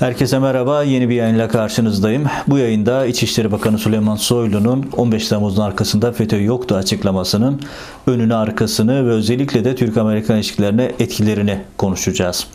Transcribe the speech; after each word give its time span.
Herkese 0.00 0.38
merhaba. 0.38 0.82
Yeni 0.82 1.08
bir 1.08 1.14
yayınla 1.14 1.48
karşınızdayım. 1.48 2.24
Bu 2.46 2.58
yayında 2.58 3.06
İçişleri 3.06 3.52
Bakanı 3.52 3.78
Süleyman 3.78 4.16
Soylu'nun 4.16 4.86
15 4.96 5.28
Temmuz'un 5.28 5.62
arkasında 5.62 6.12
FETÖ 6.12 6.42
yoktu 6.42 6.74
açıklamasının 6.74 7.60
önünü 8.06 8.34
arkasını 8.34 9.06
ve 9.06 9.10
özellikle 9.10 9.64
de 9.64 9.76
Türk-Amerikan 9.76 10.36
ilişkilerine 10.36 10.92
etkilerini 10.98 11.58
konuşacağız. 11.78 12.46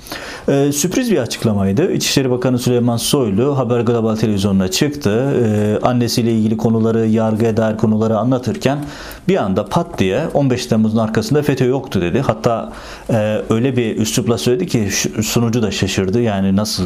Ee, 0.50 0.72
sürpriz 0.72 1.12
bir 1.12 1.18
açıklamaydı. 1.18 1.92
İçişleri 1.92 2.32
Bakanı 2.32 2.60
Süleyman 2.60 2.98
Soylu 2.98 3.58
Haber 3.58 3.80
Global 3.80 4.16
Televizyonu'na 4.16 4.72
çıktı. 4.72 5.34
Ee, 5.44 5.80
annesiyle 5.88 6.32
ilgili 6.32 6.58
konuları, 6.58 7.08
yargıya 7.08 7.58
dair 7.58 7.78
konuları 7.78 8.18
anlatırken 8.18 8.80
bir 9.28 9.38
anda 9.38 9.66
pat 9.66 10.00
diye 10.00 10.22
15 10.34 10.66
Temmuz'un 10.66 10.98
arkasında 10.98 11.42
FETÖ 11.42 11.66
yoktu 11.66 12.02
dedi. 12.02 12.22
Hatta 12.22 12.74
e, 13.10 13.42
öyle 13.50 13.78
bir 13.78 13.98
üslupla 13.98 14.38
söyledi 14.38 14.68
ki 14.68 14.90
sunucu 15.24 15.62
da 15.62 15.72
şaşırdı. 15.72 16.22
Yani 16.22 16.56
nasıl 16.56 16.84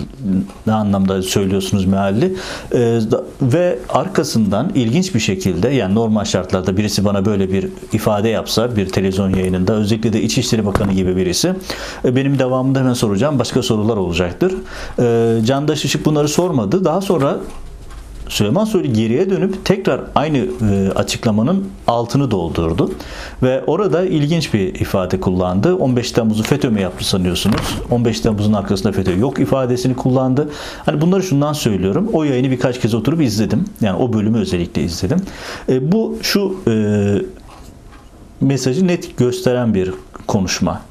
ne 0.67 0.73
anlamda 0.73 1.21
söylüyorsunuz 1.21 1.85
mealli 1.85 2.35
e, 2.73 2.99
ve 3.41 3.80
arkasından 3.90 4.71
ilginç 4.76 5.16
bir 5.16 5.20
şekilde 5.20 5.70
yani 5.70 5.95
normal 5.95 6.26
şartlarda 6.26 6.77
birisi 6.77 7.05
bana 7.05 7.26
böyle 7.26 7.52
bir 7.52 7.67
ifade 7.94 8.30
yapsa 8.30 8.76
bir 8.76 8.90
televizyon 8.90 9.30
yayınında 9.30 9.73
özellikle 9.73 10.13
de 10.13 10.21
İçişleri 10.21 10.66
Bakanı 10.66 10.93
gibi 10.93 11.16
birisi 11.16 11.54
e, 12.05 12.16
benim 12.16 12.40
devamında 12.40 12.80
hemen 12.80 12.93
soracağım 12.93 13.40
başka 13.40 13.62
sorular 13.62 13.98
olacaktır. 13.98 14.54
E, 14.99 15.45
Candaş 15.45 15.85
Işık 15.85 16.05
bunları 16.05 16.27
sormadı. 16.27 16.85
Daha 16.85 17.02
sonra 17.02 17.38
Süleyman 18.30 18.66
Soylu 18.66 18.94
geriye 18.94 19.30
dönüp 19.30 19.66
tekrar 19.66 20.02
aynı 20.16 20.38
e, 20.38 20.92
açıklamanın 20.96 21.68
altını 21.88 22.32
doldurdu. 22.32 22.92
Ve 23.44 23.64
orada 23.68 24.05
ilginç 24.05 24.54
bir 24.54 24.76
ifade 24.76 25.20
kullandı. 25.20 25.76
15 25.76 26.12
Temmuz'u 26.12 26.44
FETÖ 26.44 26.70
mü 26.70 26.82
yaptı 26.82 27.08
sanıyorsunuz? 27.08 27.78
15 27.92 28.22
Temmuz'un 28.22 28.54
arkasında 28.54 28.91
FETÖ 28.91 29.18
yok 29.20 29.40
ifadesini 29.40 29.96
kullandı. 29.96 30.49
Hani 30.86 31.02
bunları 31.02 31.24
şundan 31.24 31.54
söylüyorum. 31.54 32.10
O 32.13 32.24
yayını 32.24 32.52
birkaç 32.52 32.82
kez 32.82 32.94
oturup 32.94 33.21
izledim. 33.21 33.66
Yani 33.82 33.98
o 33.98 34.13
bölümü 34.13 34.38
özellikle 34.38 34.84
izledim. 34.84 35.21
E, 35.70 35.91
bu 35.91 36.18
şu 36.21 36.55
e, 36.68 36.74
mesajı 38.41 38.88
net 38.88 39.18
gösteren 39.18 39.74
bir 39.74 39.93
konuşma. 40.27 40.82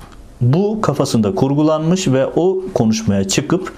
Bu 0.41 0.81
kafasında 0.81 1.35
kurgulanmış 1.35 2.09
ve 2.09 2.27
o 2.27 2.59
konuşmaya 2.75 3.29
çıkıp 3.29 3.73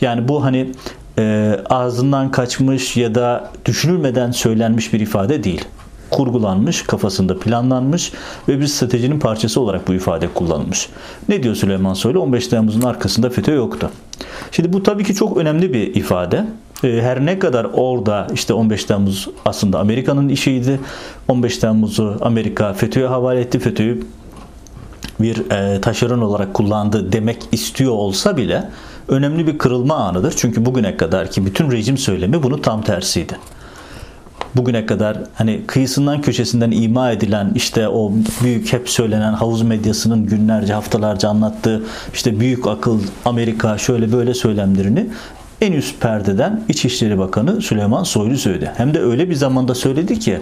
yani 0.00 0.28
bu 0.28 0.44
hani 0.44 0.72
e, 1.18 1.56
ağzından 1.70 2.30
kaçmış 2.30 2.96
ya 2.96 3.14
da 3.14 3.50
düşünülmeden 3.64 4.30
söylenmiş 4.30 4.92
bir 4.92 5.00
ifade 5.00 5.44
değil. 5.44 5.64
Kurgulanmış, 6.10 6.82
kafasında 6.82 7.38
planlanmış 7.38 8.12
ve 8.48 8.60
bir 8.60 8.66
stratejinin 8.66 9.18
parçası 9.18 9.60
olarak 9.60 9.88
bu 9.88 9.94
ifade 9.94 10.28
kullanılmış. 10.28 10.88
Ne 11.28 11.42
diyor 11.42 11.54
Süleyman 11.54 11.94
Soylu? 11.94 12.20
15 12.20 12.48
Temmuz'un 12.48 12.82
arkasında 12.82 13.30
FETÖ 13.30 13.54
yoktu. 13.54 13.90
Şimdi 14.50 14.72
bu 14.72 14.82
tabii 14.82 15.04
ki 15.04 15.14
çok 15.14 15.36
önemli 15.36 15.72
bir 15.72 15.94
ifade. 15.94 16.46
E, 16.84 17.00
her 17.02 17.26
ne 17.26 17.38
kadar 17.38 17.66
orada 17.74 18.26
işte 18.34 18.54
15 18.54 18.84
Temmuz 18.84 19.28
aslında 19.44 19.78
Amerika'nın 19.78 20.28
işiydi. 20.28 20.80
15 21.28 21.58
Temmuz'u 21.58 22.18
Amerika 22.20 22.72
FETÖ'ye 22.72 23.06
havale 23.06 23.40
etti. 23.40 23.58
FETÖ'yü 23.58 24.06
bir 25.20 25.50
e, 25.50 25.80
taşeron 25.80 26.20
olarak 26.20 26.54
kullandı 26.54 27.12
demek 27.12 27.38
istiyor 27.52 27.92
olsa 27.92 28.36
bile 28.36 28.70
önemli 29.08 29.46
bir 29.46 29.58
kırılma 29.58 29.94
anıdır. 29.94 30.34
Çünkü 30.36 30.66
bugüne 30.66 30.96
kadar 30.96 31.30
ki 31.30 31.46
bütün 31.46 31.70
rejim 31.70 31.98
söylemi 31.98 32.42
bunu 32.42 32.62
tam 32.62 32.82
tersiydi. 32.82 33.38
Bugüne 34.54 34.86
kadar 34.86 35.18
hani 35.34 35.60
kıyısından 35.66 36.22
köşesinden 36.22 36.70
ima 36.70 37.10
edilen 37.10 37.52
işte 37.54 37.88
o 37.88 38.12
büyük 38.44 38.72
hep 38.72 38.90
söylenen 38.90 39.32
havuz 39.32 39.62
medyasının 39.62 40.26
günlerce 40.26 40.72
haftalarca 40.72 41.28
anlattığı 41.28 41.82
işte 42.14 42.40
büyük 42.40 42.66
akıl 42.66 43.00
Amerika 43.24 43.78
şöyle 43.78 44.12
böyle 44.12 44.34
söylemlerini 44.34 45.06
en 45.60 45.72
üst 45.72 46.00
perdeden 46.00 46.62
İçişleri 46.68 47.18
Bakanı 47.18 47.62
Süleyman 47.62 48.02
Soylu 48.02 48.38
söyledi. 48.38 48.72
Hem 48.76 48.94
de 48.94 49.00
öyle 49.00 49.30
bir 49.30 49.34
zamanda 49.34 49.74
söyledi 49.74 50.18
ki 50.18 50.40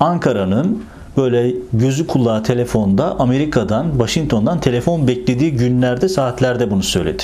Ankara'nın 0.00 0.82
böyle 1.16 1.54
gözü 1.72 2.06
kulağı 2.06 2.42
telefonda 2.42 3.20
Amerika'dan, 3.20 3.90
Washington'dan 3.90 4.60
telefon 4.60 5.08
beklediği 5.08 5.52
günlerde, 5.52 6.08
saatlerde 6.08 6.70
bunu 6.70 6.82
söyledi. 6.82 7.22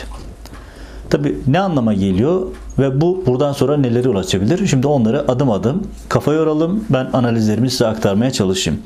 Tabi 1.13 1.37
ne 1.47 1.61
anlama 1.61 1.95
geliyor 1.95 2.43
ve 2.79 3.01
bu 3.01 3.23
buradan 3.27 3.53
sonra 3.53 3.77
neleri 3.77 4.09
ulaşabilir? 4.09 4.67
Şimdi 4.67 4.87
onları 4.87 5.31
adım 5.31 5.51
adım 5.51 5.83
kafa 6.09 6.33
yoralım. 6.33 6.85
Ben 6.91 7.11
analizlerimi 7.13 7.71
size 7.71 7.87
aktarmaya 7.87 8.31
çalışayım. 8.31 8.81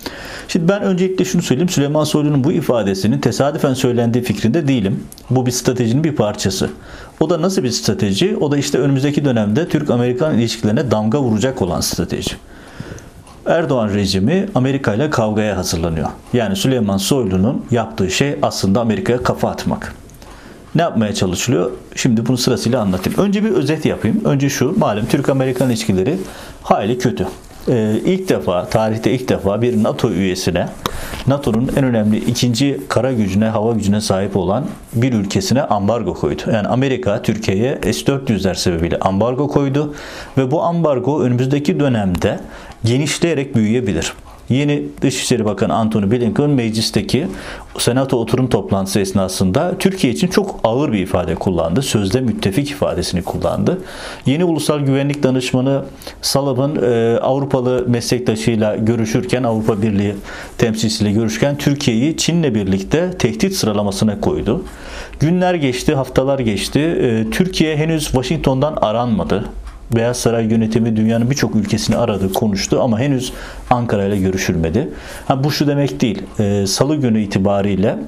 Şimdi 0.48 0.69
ben 0.69 0.82
öncelikle 0.82 1.25
şunu 1.25 1.42
söyleyeyim. 1.42 1.69
Süleyman 1.69 2.04
Soylu'nun 2.04 2.44
bu 2.44 2.53
ifadesinin 2.53 3.19
tesadüfen 3.19 3.75
söylendiği 3.75 4.25
fikrinde 4.25 4.69
değilim. 4.69 5.04
Bu 5.31 5.47
bir 5.47 5.50
stratejinin 5.50 6.04
bir 6.04 6.16
parçası. 6.16 6.70
O 7.20 7.31
da 7.31 7.42
nasıl 7.42 7.62
bir 7.62 7.70
strateji? 7.70 8.36
O 8.41 8.50
da 8.50 8.56
işte 8.59 8.78
önümüzdeki 8.78 9.25
dönemde 9.25 9.69
Türk-Amerikan 9.69 10.38
ilişkilerine 10.38 10.91
damga 10.91 11.20
vuracak 11.20 11.62
olan 11.62 11.81
strateji. 11.81 12.36
Erdoğan 13.47 13.88
rejimi 13.88 14.48
Amerika 14.54 14.94
ile 14.94 15.10
kavgaya 15.10 15.56
hazırlanıyor. 15.56 16.09
Yani 16.32 16.56
Süleyman 16.56 16.97
Soylu'nun 16.97 17.65
yaptığı 17.70 18.10
şey 18.10 18.36
aslında 18.42 18.81
Amerika'ya 18.81 19.22
kafa 19.22 19.50
atmak. 19.50 19.94
Ne 20.76 20.82
yapmaya 20.82 21.14
çalışılıyor? 21.14 21.70
Şimdi 21.94 22.26
bunu 22.26 22.37
sırasıyla 22.37 22.81
anlatayım. 22.81 23.19
Önce 23.19 23.44
bir 23.44 23.50
özet 23.50 23.87
yapayım. 23.87 24.20
Önce 24.25 24.48
şu, 24.48 24.78
malum 24.78 25.06
Türk-Amerikan 25.06 25.70
ilişkileri 25.70 26.19
hayli 26.62 26.98
kötü. 26.98 27.26
Ee, 27.69 28.00
ilk 28.04 28.28
defa, 28.28 28.69
tarihte 28.69 29.12
ilk 29.12 29.28
defa 29.28 29.62
bir 29.62 29.82
NATO 29.82 30.10
üyesine, 30.10 30.69
NATO'nun 31.26 31.70
en 31.76 31.84
önemli 31.84 32.16
ikinci 32.16 32.81
kara 32.88 33.12
gücüne, 33.12 33.44
hava 33.44 33.72
gücüne 33.72 34.00
sahip 34.00 34.36
olan 34.36 34.65
bir 34.94 35.12
ülkesine 35.12 35.62
ambargo 35.62 36.15
koydu. 36.15 36.42
Yani 36.53 36.69
Amerika 36.69 37.22
Türkiye'ye 37.22 37.78
S-400'ler 37.82 38.54
sebebiyle 38.54 38.98
ambargo 38.98 39.48
koydu 39.48 39.94
ve 40.38 40.50
bu 40.50 40.62
ambargo 40.62 41.22
önümüzdeki 41.22 41.81
dönemde 41.81 42.41
genişleyerek 42.84 43.54
büyüyebilir. 43.54 44.12
Yeni 44.48 44.82
Dışişleri 45.02 45.44
Bakanı 45.44 45.74
Antony 45.74 46.10
Blinken 46.10 46.50
meclisteki 46.50 47.26
Senato 47.78 48.16
oturum 48.16 48.48
toplantısı 48.48 49.00
esnasında 49.00 49.74
Türkiye 49.78 50.12
için 50.12 50.28
çok 50.28 50.60
ağır 50.64 50.92
bir 50.92 50.98
ifade 50.98 51.34
kullandı. 51.34 51.82
Sözde 51.82 52.20
müttefik 52.20 52.70
ifadesini 52.70 53.22
kullandı. 53.22 53.78
Yeni 54.26 54.44
Ulusal 54.44 54.80
Güvenlik 54.80 55.22
Danışmanı 55.22 55.82
Sullivan 56.22 56.76
e, 56.82 57.18
Avrupalı 57.18 57.84
meslektaşıyla 57.88 58.76
görüşürken 58.76 59.42
Avrupa 59.42 59.82
Birliği 59.82 60.14
temsilcisiyle 60.58 61.12
görüşürken 61.12 61.58
Türkiye'yi 61.58 62.16
Çin'le 62.16 62.54
birlikte 62.54 63.10
tehdit 63.18 63.54
sıralamasına 63.54 64.20
koydu. 64.20 64.64
Günler 65.20 65.54
geçti, 65.54 65.94
haftalar 65.94 66.38
geçti. 66.38 66.80
E, 66.80 67.30
Türkiye 67.30 67.76
henüz 67.76 68.04
Washington'dan 68.04 68.78
aranmadı. 68.80 69.44
Beyaz 69.94 70.16
Saray 70.16 70.47
yönetimi 70.47 70.97
dünyanın 70.97 71.30
birçok 71.30 71.56
ülkesini 71.56 71.97
aradı, 71.97 72.32
konuştu 72.32 72.80
ama 72.82 73.00
henüz 73.00 73.32
Ankara 73.70 74.04
ile 74.04 74.19
görüşülmedi. 74.19 74.88
Ha, 75.28 75.44
bu 75.44 75.50
şu 75.50 75.66
demek 75.66 76.00
değil. 76.00 76.22
E, 76.38 76.66
Salı 76.66 76.97
günü 76.97 77.20
itibariyle 77.20 77.98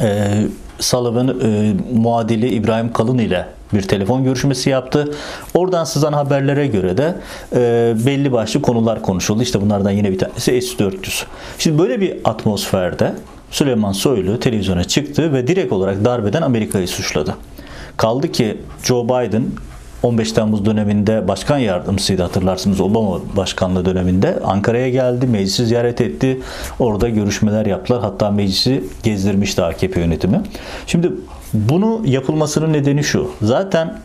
e, 0.00 0.42
Sullivan 0.78 1.28
e, 1.28 1.72
muadili 1.94 2.48
İbrahim 2.48 2.92
Kalın 2.92 3.18
ile 3.18 3.46
bir 3.74 3.82
telefon 3.82 4.24
görüşmesi 4.24 4.70
yaptı. 4.70 5.14
Oradan 5.54 5.84
sızan 5.84 6.12
haberlere 6.12 6.66
göre 6.66 6.96
de 6.98 7.14
e, 7.52 7.94
belli 8.06 8.32
başlı 8.32 8.62
konular 8.62 9.02
konuşuldu. 9.02 9.42
İşte 9.42 9.60
bunlardan 9.60 9.90
yine 9.90 10.12
bir 10.12 10.18
tanesi 10.18 10.62
S-400. 10.62 11.24
Şimdi 11.58 11.78
böyle 11.78 12.00
bir 12.00 12.16
atmosferde 12.24 13.12
Süleyman 13.50 13.92
Soylu 13.92 14.40
televizyona 14.40 14.84
çıktı 14.84 15.32
ve 15.32 15.46
direkt 15.46 15.72
olarak 15.72 16.04
darbeden 16.04 16.42
Amerika'yı 16.42 16.88
suçladı. 16.88 17.34
Kaldı 17.96 18.32
ki 18.32 18.56
Joe 18.82 19.04
Biden 19.04 19.44
15 20.02 20.32
Temmuz 20.32 20.64
döneminde 20.64 21.28
başkan 21.28 21.58
yardımcısıydı 21.58 22.22
hatırlarsınız 22.22 22.80
Obama 22.80 23.20
başkanlığı 23.36 23.84
döneminde 23.84 24.38
Ankara'ya 24.44 24.88
geldi, 24.88 25.26
meclisi 25.26 25.66
ziyaret 25.66 26.00
etti. 26.00 26.40
Orada 26.78 27.08
görüşmeler 27.08 27.66
yaptılar. 27.66 28.00
Hatta 28.00 28.30
meclisi 28.30 28.84
gezdirmişti 29.02 29.62
AKP 29.62 30.00
yönetimi. 30.00 30.40
Şimdi 30.86 31.12
bunu 31.54 32.02
yapılmasının 32.04 32.72
nedeni 32.72 33.04
şu. 33.04 33.30
Zaten 33.42 33.98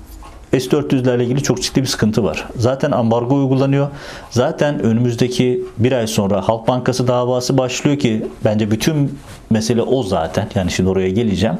S-400'lerle 0.59 1.23
ilgili 1.23 1.43
çok 1.43 1.61
ciddi 1.61 1.81
bir 1.81 1.87
sıkıntı 1.87 2.23
var. 2.23 2.47
Zaten 2.55 2.91
ambargo 2.91 3.35
uygulanıyor. 3.35 3.87
Zaten 4.29 4.83
önümüzdeki 4.83 5.63
bir 5.77 5.91
ay 5.91 6.07
sonra 6.07 6.47
Halk 6.47 6.67
Bankası 6.67 7.07
davası 7.07 7.57
başlıyor 7.57 7.99
ki 7.99 8.27
bence 8.45 8.71
bütün 8.71 9.19
mesele 9.53 9.81
o 9.81 10.03
zaten. 10.03 10.47
Yani 10.55 10.71
şimdi 10.71 10.89
oraya 10.89 11.09
geleceğim. 11.09 11.55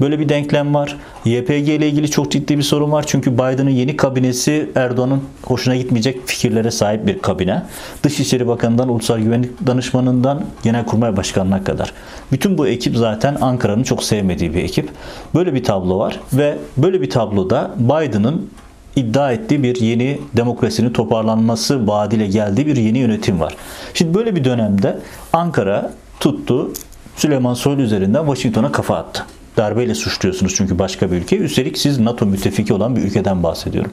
Böyle 0.00 0.18
bir 0.18 0.28
denklem 0.28 0.74
var. 0.74 0.96
YPG 1.24 1.68
ile 1.68 1.88
ilgili 1.88 2.10
çok 2.10 2.32
ciddi 2.32 2.58
bir 2.58 2.62
sorun 2.62 2.92
var. 2.92 3.04
Çünkü 3.06 3.32
Biden'ın 3.34 3.70
yeni 3.70 3.96
kabinesi 3.96 4.70
Erdoğan'ın 4.74 5.22
hoşuna 5.42 5.76
gitmeyecek 5.76 6.26
fikirlere 6.26 6.70
sahip 6.70 7.06
bir 7.06 7.18
kabine. 7.18 7.62
Dışişleri 8.02 8.46
Bakanı'ndan, 8.46 8.88
Ulusal 8.88 9.18
Güvenlik 9.18 9.66
Danışmanı'ndan 9.66 10.44
Genelkurmay 10.62 11.16
Başkanı'na 11.16 11.64
kadar. 11.64 11.92
Bütün 12.32 12.58
bu 12.58 12.68
ekip 12.68 12.96
zaten 12.96 13.36
Ankara'nın 13.40 13.82
çok 13.82 14.04
sevmediği 14.04 14.54
bir 14.54 14.62
ekip. 14.62 14.90
Böyle 15.34 15.54
bir 15.54 15.64
tablo 15.64 15.98
var 15.98 16.20
ve 16.32 16.58
böyle 16.76 17.00
bir 17.00 17.10
tabloda 17.10 17.70
Biden'ın 17.78 18.50
iddia 18.96 19.32
ettiği 19.32 19.62
bir 19.62 19.80
yeni 19.80 20.18
demokrasinin 20.36 20.92
toparlanması 20.92 21.86
vaadiyle 21.86 22.26
geldiği 22.26 22.66
bir 22.66 22.76
yeni 22.76 22.98
yönetim 22.98 23.40
var. 23.40 23.56
Şimdi 23.94 24.14
böyle 24.14 24.36
bir 24.36 24.44
dönemde 24.44 24.98
Ankara 25.32 25.92
tuttu 26.20 26.72
Süleyman 27.16 27.54
Soylu 27.54 27.82
üzerinden 27.82 28.26
Washington'a 28.26 28.72
kafa 28.72 28.96
attı. 28.96 29.24
Darbeyle 29.56 29.94
suçluyorsunuz 29.94 30.54
çünkü 30.56 30.78
başka 30.78 31.10
bir 31.10 31.16
ülke. 31.16 31.36
Üstelik 31.36 31.78
siz 31.78 31.98
NATO 31.98 32.26
müttefiki 32.26 32.74
olan 32.74 32.96
bir 32.96 33.02
ülkeden 33.02 33.42
bahsediyorum. 33.42 33.90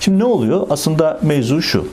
Şimdi 0.00 0.18
ne 0.18 0.24
oluyor? 0.24 0.66
Aslında 0.70 1.20
mevzu 1.22 1.62
şu. 1.62 1.88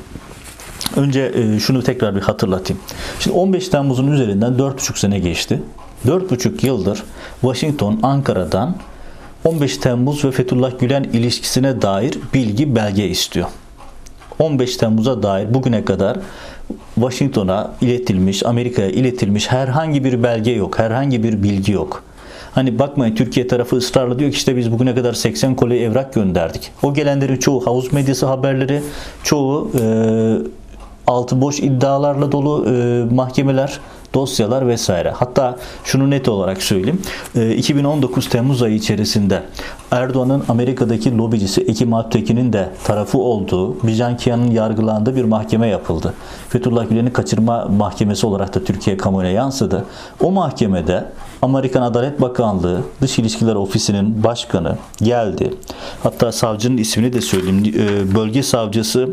Önce 0.96 1.32
e, 1.36 1.60
şunu 1.60 1.84
tekrar 1.84 2.16
bir 2.16 2.22
hatırlatayım. 2.22 2.82
Şimdi 3.20 3.38
15 3.38 3.70
Temmuz'un 3.70 4.12
üzerinden 4.12 4.54
4,5 4.54 5.00
sene 5.00 5.20
geçti. 5.20 5.62
4,5 6.08 6.66
yıldır 6.66 7.04
Washington 7.42 8.00
Ankara'dan 8.04 8.76
15 9.44 9.78
Temmuz 9.78 10.26
ve 10.26 10.32
Fethullah 10.32 10.80
Gülen 10.80 11.04
ilişkisine 11.04 11.82
dair 11.82 12.20
bilgi 12.34 12.76
belge 12.76 13.08
istiyor. 13.08 13.48
15 14.40 14.78
Temmuz'a 14.78 15.24
dair 15.24 15.54
bugüne 15.54 15.86
kadar 15.86 16.18
Washington'a 16.96 17.72
iletilmiş, 17.82 18.46
Amerika'ya 18.46 18.90
iletilmiş 18.90 19.52
herhangi 19.52 20.04
bir 20.04 20.24
belge 20.24 20.52
yok, 20.52 20.80
herhangi 20.80 21.24
bir 21.24 21.44
bilgi 21.44 21.72
yok. 21.72 22.04
Hani 22.52 22.80
bakmayın 22.80 23.16
Türkiye 23.16 23.48
tarafı 23.48 23.76
ısrarla 23.76 24.20
diyor 24.20 24.32
ki 24.32 24.38
işte 24.38 24.58
biz 24.58 24.72
bugüne 24.72 24.96
kadar 24.96 25.14
80 25.14 25.56
koli 25.56 25.80
evrak 25.80 26.14
gönderdik. 26.14 26.72
O 26.84 26.94
gelenlerin 26.94 27.38
çoğu 27.38 27.68
havuz 27.68 27.94
medyası 27.94 28.26
haberleri, 28.26 28.82
çoğu 29.24 29.72
e, 29.80 29.84
altı 31.08 31.42
boş 31.42 31.60
iddialarla 31.60 32.32
dolu 32.32 32.66
e, 32.70 33.04
mahkemeler, 33.16 33.80
dosyalar 34.14 34.68
vesaire. 34.68 35.10
Hatta 35.10 35.58
şunu 35.84 36.10
net 36.10 36.30
olarak 36.30 36.62
söyleyeyim. 36.64 37.02
2019 37.58 38.28
e, 38.28 38.30
Temmuz 38.30 38.62
ayı 38.62 38.76
içerisinde 38.76 39.44
Erdoğan'ın 39.92 40.44
Amerika'daki 40.48 41.18
lobicisi 41.18 41.62
Ekim 41.62 41.94
Alptekin'in 41.94 42.54
de 42.54 42.70
tarafı 42.84 43.18
olduğu 43.18 43.88
Bijan 43.88 44.18
Kian'ın 44.18 44.52
yargılandığı 44.52 45.16
bir 45.16 45.24
mahkeme 45.24 45.68
yapıldı. 45.68 46.14
Fethullah 46.50 46.90
Gülen'i 46.90 47.14
kaçırma 47.14 47.66
mahkemesi 47.66 48.28
olarak 48.28 48.56
da 48.56 48.64
Türkiye 48.64 48.98
kamuoyuna 48.98 49.32
yansıdı. 49.32 49.86
O 50.22 50.32
mahkemede 50.32 51.06
Amerikan 51.42 51.82
Adalet 51.82 52.22
Bakanlığı 52.22 52.82
Dış 53.02 53.20
İlişkiler 53.20 53.56
Ofisi'nin 53.56 54.24
başkanı 54.24 54.78
geldi. 55.02 55.54
Hatta 56.04 56.32
savcının 56.32 56.78
ismini 56.78 57.14
de 57.14 57.22
söyleyeyim. 57.22 57.74
E, 57.78 58.16
bölge 58.16 58.44
savcısı 58.44 59.10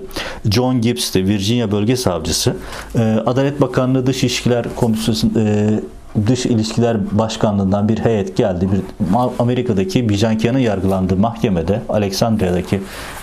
John 0.51 0.81
Gibbs'ti. 0.81 1.25
Virginia 1.25 1.73
bölge 1.73 1.97
savcısı. 1.97 2.57
E, 2.99 3.23
Adalet 3.27 3.61
Bakanlığı 3.61 4.07
Dış 4.07 4.23
İlişkiler 4.23 4.67
Komisyonu 4.77 5.19
Dış 6.27 6.47
İlişkiler 6.47 7.19
Başkanlığından 7.19 7.89
bir 7.89 7.99
heyet 7.99 8.37
geldi. 8.37 8.69
Bir 8.73 8.81
Amerika'daki 9.39 10.09
Bijankiyan'ın 10.09 10.59
yargılandığı 10.59 11.17
mahkemede 11.17 11.81
Aleksandria'daki 11.89 12.81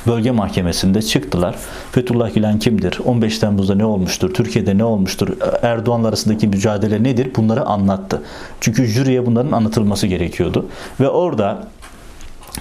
bölge 0.07 0.31
mahkemesinde 0.31 1.01
çıktılar. 1.01 1.55
Fethullah 1.91 2.33
Gülen 2.33 2.59
kimdir? 2.59 2.99
15 3.05 3.39
Temmuz'da 3.39 3.75
ne 3.75 3.85
olmuştur? 3.85 4.33
Türkiye'de 4.33 4.77
ne 4.77 4.83
olmuştur? 4.83 5.27
Erdoğan 5.61 6.03
arasındaki 6.03 6.47
mücadele 6.47 7.03
nedir? 7.03 7.31
Bunları 7.35 7.65
anlattı. 7.65 8.21
Çünkü 8.61 8.85
jüriye 8.85 9.25
bunların 9.25 9.51
anlatılması 9.51 10.07
gerekiyordu. 10.07 10.65
Ve 10.99 11.09
orada 11.09 11.67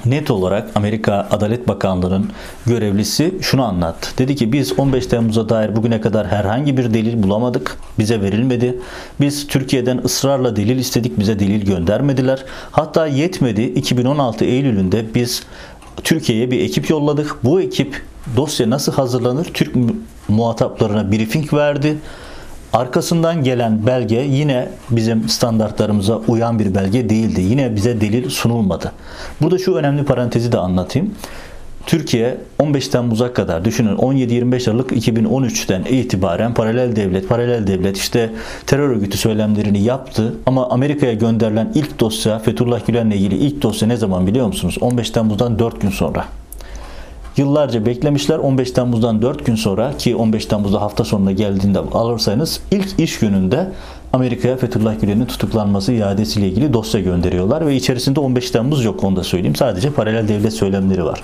net 0.05 0.31
olarak 0.31 0.71
Amerika 0.75 1.29
Adalet 1.31 1.69
Bakanlığı'nın 1.69 2.31
görevlisi 2.67 3.35
şunu 3.41 3.65
anlattı. 3.65 4.11
Dedi 4.19 4.37
ki 4.37 4.53
biz 4.53 4.79
15 4.79 5.07
Temmuz'a 5.07 5.49
dair 5.49 5.77
bugüne 5.77 6.01
kadar 6.01 6.27
herhangi 6.27 6.77
bir 6.77 6.95
delil 6.95 7.23
bulamadık. 7.23 7.77
Bize 7.99 8.21
verilmedi. 8.21 8.79
Biz 9.21 9.47
Türkiye'den 9.47 10.01
ısrarla 10.05 10.57
delil 10.57 10.79
istedik. 10.79 11.19
Bize 11.19 11.39
delil 11.39 11.67
göndermediler. 11.67 12.45
Hatta 12.71 13.07
yetmedi. 13.07 13.63
2016 13.63 14.45
Eylül'ünde 14.45 15.15
biz 15.15 15.43
Türkiye'ye 16.05 16.51
bir 16.51 16.61
ekip 16.61 16.91
yolladık. 16.91 17.37
Bu 17.45 17.61
ekip 17.61 18.03
dosya 18.37 18.71
nasıl 18.71 18.93
hazırlanır? 18.93 19.45
Türk 19.45 19.75
muhataplarına 20.29 21.13
briefing 21.13 21.55
verdi. 21.55 21.99
Arkasından 22.73 23.45
gelen 23.45 23.87
belge 23.87 24.17
yine 24.17 24.69
bizim 24.91 25.29
standartlarımıza 25.29 26.17
uyan 26.17 26.59
bir 26.59 26.75
belge 26.75 27.09
değildi. 27.09 27.41
Yine 27.41 27.77
bize 27.77 28.01
delil 28.01 28.31
sunulmadı. 28.31 28.93
Burada 29.41 29.59
şu 29.59 29.75
önemli 29.75 30.05
parantezi 30.05 30.53
de 30.53 30.59
anlatayım. 30.59 31.15
Türkiye 31.87 32.37
15 32.59 32.89
Temmuz'a 32.89 33.33
kadar 33.33 33.65
düşünün 33.65 33.97
17-25 33.97 34.71
Aralık 34.71 34.93
2013'ten 34.93 35.85
itibaren 35.85 36.55
paralel 36.55 36.97
devlet, 36.97 37.29
paralel 37.29 37.67
devlet 37.67 37.97
işte 37.97 38.31
terör 38.67 38.89
örgütü 38.89 39.19
söylemlerini 39.19 39.83
yaptı. 39.83 40.35
Ama 40.47 40.69
Amerika'ya 40.69 41.13
gönderilen 41.13 41.73
ilk 41.75 42.01
dosya 42.01 42.39
Fethullah 42.39 42.87
Gülen'le 42.87 43.11
ilgili 43.11 43.35
ilk 43.35 43.63
dosya 43.63 43.89
ne 43.89 43.97
zaman 43.97 44.27
biliyor 44.27 44.47
musunuz? 44.47 44.79
15 44.81 45.11
Temmuz'dan 45.11 45.59
4 45.59 45.81
gün 45.81 45.91
sonra. 45.91 46.25
Yıllarca 47.37 47.87
beklemişler 47.87 48.39
15 48.39 48.71
Temmuz'dan 48.71 49.23
4 49.23 49.47
gün 49.47 49.55
sonra 49.55 49.97
ki 49.97 50.17
15 50.17 50.47
Temmuz'da 50.47 50.81
hafta 50.81 51.05
sonuna 51.05 51.33
geldiğinde 51.33 51.79
alırsanız 51.79 52.61
ilk 52.71 53.01
iş 53.01 53.19
gününde 53.19 53.73
Amerika'ya 54.13 54.57
Fethullah 54.57 55.01
Gülen'in 55.01 55.27
tutuklanması 55.27 55.93
iadesiyle 55.93 56.49
ilgili 56.49 56.73
dosya 56.73 57.01
gönderiyorlar 57.01 57.67
ve 57.67 57.77
içerisinde 57.77 58.21
15 58.21 58.51
Temmuz 58.51 58.85
yok 58.85 59.05
onu 59.05 59.17
da 59.17 59.25
söyleyeyim. 59.25 59.57
Sadece 59.57 59.91
paralel 59.91 60.29
devlet 60.29 60.53
söylemleri 60.53 61.05
var. 61.05 61.23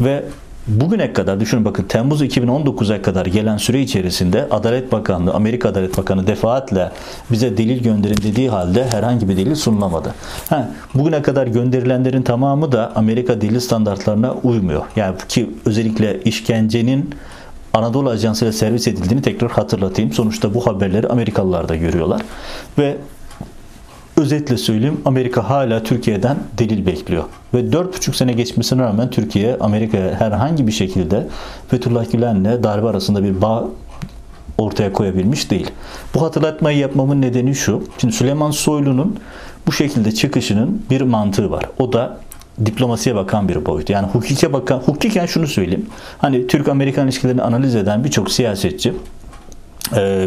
Ve 0.00 0.24
bugüne 0.66 1.12
kadar 1.12 1.40
düşünün 1.40 1.64
bakın 1.64 1.84
Temmuz 1.84 2.22
2019'a 2.22 3.02
kadar 3.02 3.26
gelen 3.26 3.56
süre 3.56 3.80
içerisinde 3.80 4.48
Adalet 4.50 4.92
Bakanlığı, 4.92 5.34
Amerika 5.34 5.68
Adalet 5.68 5.98
Bakanı 5.98 6.26
defaatle 6.26 6.90
bize 7.30 7.56
delil 7.56 7.82
gönderin 7.82 8.16
dediği 8.16 8.50
halde 8.50 8.86
herhangi 8.90 9.28
bir 9.28 9.36
delil 9.36 9.54
sunulamadı. 9.54 10.14
Ha, 10.48 10.70
bugüne 10.94 11.22
kadar 11.22 11.46
gönderilenlerin 11.46 12.22
tamamı 12.22 12.72
da 12.72 12.92
Amerika 12.94 13.40
delil 13.40 13.60
standartlarına 13.60 14.34
uymuyor. 14.34 14.82
Yani 14.96 15.16
ki 15.28 15.50
özellikle 15.66 16.20
işkencenin 16.22 17.14
Anadolu 17.74 18.10
Ajansı 18.10 18.44
ile 18.44 18.52
servis 18.52 18.88
edildiğini 18.88 19.22
tekrar 19.22 19.50
hatırlatayım. 19.50 20.12
Sonuçta 20.12 20.54
bu 20.54 20.66
haberleri 20.66 21.08
Amerikalılar 21.08 21.68
da 21.68 21.76
görüyorlar. 21.76 22.22
Ve 22.78 22.96
Özetle 24.20 24.56
söyleyeyim 24.56 25.00
Amerika 25.04 25.50
hala 25.50 25.82
Türkiye'den 25.82 26.36
delil 26.58 26.86
bekliyor. 26.86 27.24
Ve 27.54 27.60
4,5 27.60 28.16
sene 28.16 28.32
geçmesine 28.32 28.82
rağmen 28.82 29.10
Türkiye 29.10 29.56
Amerika'ya 29.60 30.20
herhangi 30.20 30.66
bir 30.66 30.72
şekilde 30.72 31.26
Fethullah 31.68 32.12
Gülen'le 32.12 32.62
darbe 32.62 32.88
arasında 32.88 33.24
bir 33.24 33.42
bağ 33.42 33.68
ortaya 34.58 34.92
koyabilmiş 34.92 35.50
değil. 35.50 35.70
Bu 36.14 36.22
hatırlatmayı 36.22 36.78
yapmamın 36.78 37.22
nedeni 37.22 37.54
şu. 37.54 37.84
Şimdi 37.98 38.14
Süleyman 38.14 38.50
Soylu'nun 38.50 39.16
bu 39.66 39.72
şekilde 39.72 40.12
çıkışının 40.12 40.82
bir 40.90 41.00
mantığı 41.00 41.50
var. 41.50 41.64
O 41.78 41.92
da 41.92 42.16
diplomasiye 42.66 43.14
bakan 43.14 43.48
bir 43.48 43.66
boyut. 43.66 43.90
Yani 43.90 44.06
hukuke 44.06 44.52
bakan, 44.52 44.78
hukuken 44.78 45.26
şunu 45.26 45.46
söyleyeyim. 45.46 45.86
Hani 46.18 46.46
Türk-Amerikan 46.46 47.04
ilişkilerini 47.04 47.42
analiz 47.42 47.74
eden 47.74 48.04
birçok 48.04 48.32
siyasetçi 48.32 48.94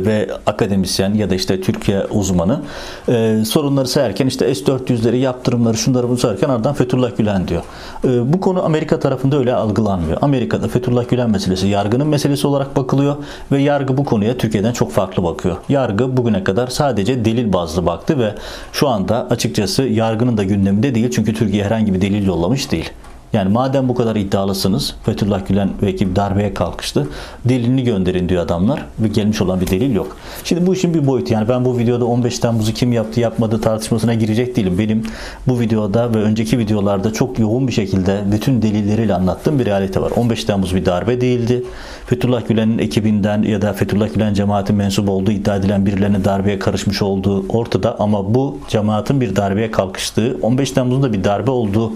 ve 0.06 0.30
akademisyen 0.46 1.14
ya 1.14 1.30
da 1.30 1.36
işte 1.36 1.62
Türkiye 1.62 2.06
uzmanı 2.06 2.62
e, 3.10 3.46
sorunları 3.46 3.88
sayarken 3.88 4.28
işte 4.28 4.56
S-400'leri, 4.56 5.16
yaptırımları, 5.16 5.78
şunları 5.78 6.10
bunu 6.10 6.18
sayarken 6.18 6.50
ardından 6.50 6.74
Fethullah 6.74 7.18
Gülen 7.18 7.48
diyor. 7.48 7.64
E, 8.06 8.34
bu 8.34 8.40
konu 8.42 8.66
Amerika 8.66 9.00
tarafında 9.00 9.38
öyle 9.38 9.54
algılanmıyor. 9.54 10.18
Amerika'da 10.22 10.68
Fethullah 10.68 11.10
Gülen 11.10 11.30
meselesi 11.30 11.68
yargının 11.68 12.08
meselesi 12.08 12.48
olarak 12.48 12.76
bakılıyor 12.76 13.16
ve 13.52 13.62
yargı 13.62 13.98
bu 13.98 14.06
konuya 14.06 14.38
Türkiye'den 14.38 14.74
çok 14.74 14.92
farklı 14.92 15.24
bakıyor. 15.24 15.58
Yargı 15.70 16.18
bugüne 16.18 16.44
kadar 16.44 16.68
sadece 16.68 17.26
delil 17.26 17.54
bazlı 17.54 17.86
baktı 17.86 18.20
ve 18.20 18.36
şu 18.74 18.88
anda 18.88 19.28
açıkçası 19.30 19.84
yargının 19.84 20.38
da 20.38 20.44
gündeminde 20.44 20.96
değil 20.96 21.12
çünkü 21.12 21.34
Türkiye 21.34 21.64
herhangi 21.64 21.94
bir 21.94 22.02
delil 22.02 22.28
yollamış 22.28 22.72
değil. 22.72 22.92
Yani 23.34 23.50
madem 23.50 23.90
bu 23.90 23.96
kadar 23.96 24.16
iddialısınız, 24.16 24.96
Fethullah 25.06 25.48
Gülen 25.48 25.70
ve 25.82 25.90
ekip 25.90 26.16
darbeye 26.16 26.54
kalkıştı. 26.54 27.08
Delilini 27.46 27.84
gönderin 27.84 28.30
diyor 28.30 28.44
adamlar 28.44 28.86
ve 29.00 29.08
gelmiş 29.08 29.42
olan 29.42 29.62
bir 29.62 29.68
delil 29.68 29.96
yok. 29.96 30.18
Şimdi 30.44 30.68
bu 30.68 30.74
işin 30.74 30.94
bir 30.94 31.08
boyutu 31.08 31.34
yani 31.34 31.50
ben 31.50 31.66
bu 31.66 31.78
videoda 31.78 32.06
15 32.06 32.40
Temmuz'u 32.40 32.74
kim 32.74 32.94
yaptı 32.94 33.20
yapmadı 33.20 33.62
tartışmasına 33.62 34.14
girecek 34.14 34.56
değilim. 34.56 34.78
Benim 34.80 35.04
bu 35.48 35.60
videoda 35.60 36.14
ve 36.14 36.18
önceki 36.18 36.60
videolarda 36.60 37.14
çok 37.14 37.40
yoğun 37.40 37.68
bir 37.68 37.74
şekilde 37.74 38.24
bütün 38.32 38.62
delilleriyle 38.62 39.14
anlattığım 39.14 39.60
bir 39.60 39.66
realite 39.66 40.02
var. 40.02 40.12
15 40.16 40.44
Temmuz 40.44 40.76
bir 40.76 40.86
darbe 40.86 41.22
değildi. 41.22 41.64
Fethullah 42.06 42.48
Gülen'in 42.48 42.78
ekibinden 42.78 43.42
ya 43.42 43.62
da 43.62 43.74
Fethullah 43.74 44.14
Gülen 44.14 44.34
cemaatin 44.34 44.76
mensup 44.76 45.10
olduğu 45.10 45.32
iddia 45.32 45.56
edilen 45.56 45.86
birilerine 45.86 46.26
darbeye 46.26 46.60
karışmış 46.60 47.02
olduğu 47.02 47.48
ortada 47.48 48.00
ama 48.00 48.34
bu 48.34 48.58
cemaatin 48.68 49.22
bir 49.22 49.36
darbeye 49.36 49.72
kalkıştığı 49.72 50.38
15 50.42 50.72
Temmuz'un 50.72 51.04
da 51.04 51.14
bir 51.14 51.24
darbe 51.24 51.52
olduğu 51.52 51.92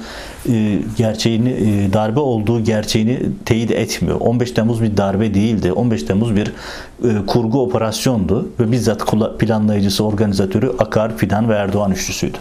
e, 0.50 0.80
gerçeğini 1.28 1.50
e, 1.50 1.94
darbe 1.94 2.20
olduğu 2.20 2.64
gerçeğini 2.64 3.20
teyit 3.46 3.72
etmiyor. 3.72 4.20
15 4.20 4.52
Temmuz 4.52 4.82
bir 4.82 4.98
darbe 4.98 5.34
değildi. 5.34 5.72
15 5.72 6.04
Temmuz 6.04 6.36
bir 6.36 6.48
e, 6.48 7.26
kurgu 7.28 7.62
operasyondu 7.62 8.50
ve 8.60 8.72
bizzat 8.72 9.04
planlayıcısı, 9.40 10.06
organizatörü 10.06 10.72
Akar, 10.80 11.18
Fidan 11.18 11.50
ve 11.50 11.54
Erdoğan 11.54 11.92
üçlüsüydü. 11.92 12.38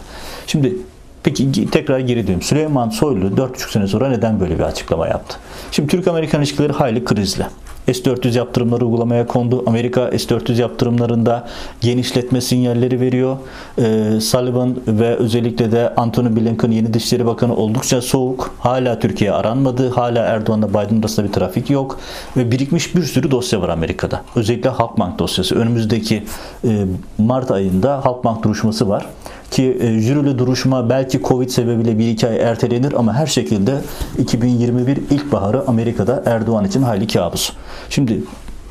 Şimdi 0.47 0.75
Peki 1.23 1.71
tekrar 1.71 1.99
geri 1.99 2.23
dönüyorum. 2.23 2.41
Süleyman 2.41 2.89
Soylu 2.89 3.25
4,5 3.25 3.71
sene 3.71 3.87
sonra 3.87 4.09
neden 4.09 4.39
böyle 4.39 4.57
bir 4.57 4.63
açıklama 4.63 5.07
yaptı? 5.07 5.37
Şimdi 5.71 5.89
Türk-Amerikan 5.89 6.41
ilişkileri 6.41 6.73
hayli 6.73 7.05
krizli. 7.05 7.45
S-400 7.87 8.37
yaptırımları 8.37 8.85
uygulamaya 8.85 9.27
kondu. 9.27 9.63
Amerika 9.65 10.11
S-400 10.11 10.61
yaptırımlarında 10.61 11.47
genişletme 11.81 12.41
sinyalleri 12.41 13.01
veriyor. 13.01 13.37
Ee, 13.79 14.19
Sullivan 14.21 14.75
ve 14.87 15.15
özellikle 15.15 15.71
de 15.71 15.95
Antony 15.95 16.35
Blinken 16.35 16.71
yeni 16.71 16.93
Dışişleri 16.93 17.25
Bakanı 17.25 17.55
oldukça 17.55 18.01
soğuk. 18.01 18.55
Hala 18.59 18.99
Türkiye 18.99 19.31
aranmadı. 19.31 19.89
Hala 19.89 20.19
Erdoğan'la 20.19 20.69
Biden 20.69 20.99
arasında 20.99 21.27
bir 21.27 21.33
trafik 21.33 21.69
yok. 21.69 21.99
Ve 22.37 22.51
birikmiş 22.51 22.95
bir 22.95 23.03
sürü 23.03 23.31
dosya 23.31 23.61
var 23.61 23.69
Amerika'da. 23.69 24.21
Özellikle 24.35 24.69
Halkbank 24.69 25.19
dosyası. 25.19 25.55
Önümüzdeki 25.55 26.23
e, 26.63 26.85
Mart 27.17 27.51
ayında 27.51 28.05
Halkbank 28.05 28.43
duruşması 28.43 28.89
var. 28.89 29.05
Ki 29.57 29.77
e, 29.79 29.99
jürili 29.99 30.39
duruşma 30.39 30.89
belki 30.89 31.21
Covid 31.21 31.49
sebebiyle 31.49 31.99
bir 31.99 32.07
iki 32.07 32.27
ay 32.27 32.39
ertelenir 32.39 32.93
ama 32.93 33.13
her 33.13 33.27
şekilde 33.27 33.81
2021 34.17 34.97
ilkbaharı 34.97 35.67
Amerika'da 35.67 36.23
Erdoğan 36.25 36.65
için 36.65 36.81
hayli 36.83 37.07
kabus. 37.07 37.51
Şimdi 37.89 38.23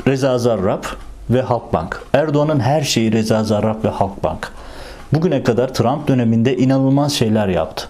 Reza 0.07 0.39
Zarrab 0.39 0.85
ve 1.31 1.43
Halkbank. 1.43 2.03
Erdoğan'ın 2.13 2.61
her 2.61 2.83
şeyi 2.83 3.13
Reza 3.13 3.45
Zarrab 3.45 3.85
ve 3.85 3.89
Halkbank. 3.89 4.53
Bugüne 5.13 5.43
kadar 5.43 5.75
Trump 5.75 6.09
döneminde 6.09 6.57
inanılmaz 6.57 7.13
şeyler 7.13 7.49
yaptı. 7.49 7.89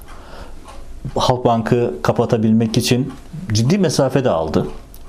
Halkbank'ı 1.17 1.95
kapatabilmek 2.03 2.77
için 2.77 3.13
ciddi 3.53 3.79
mesafe 3.79 4.25
de 4.25 4.31
aldı. 4.31 4.67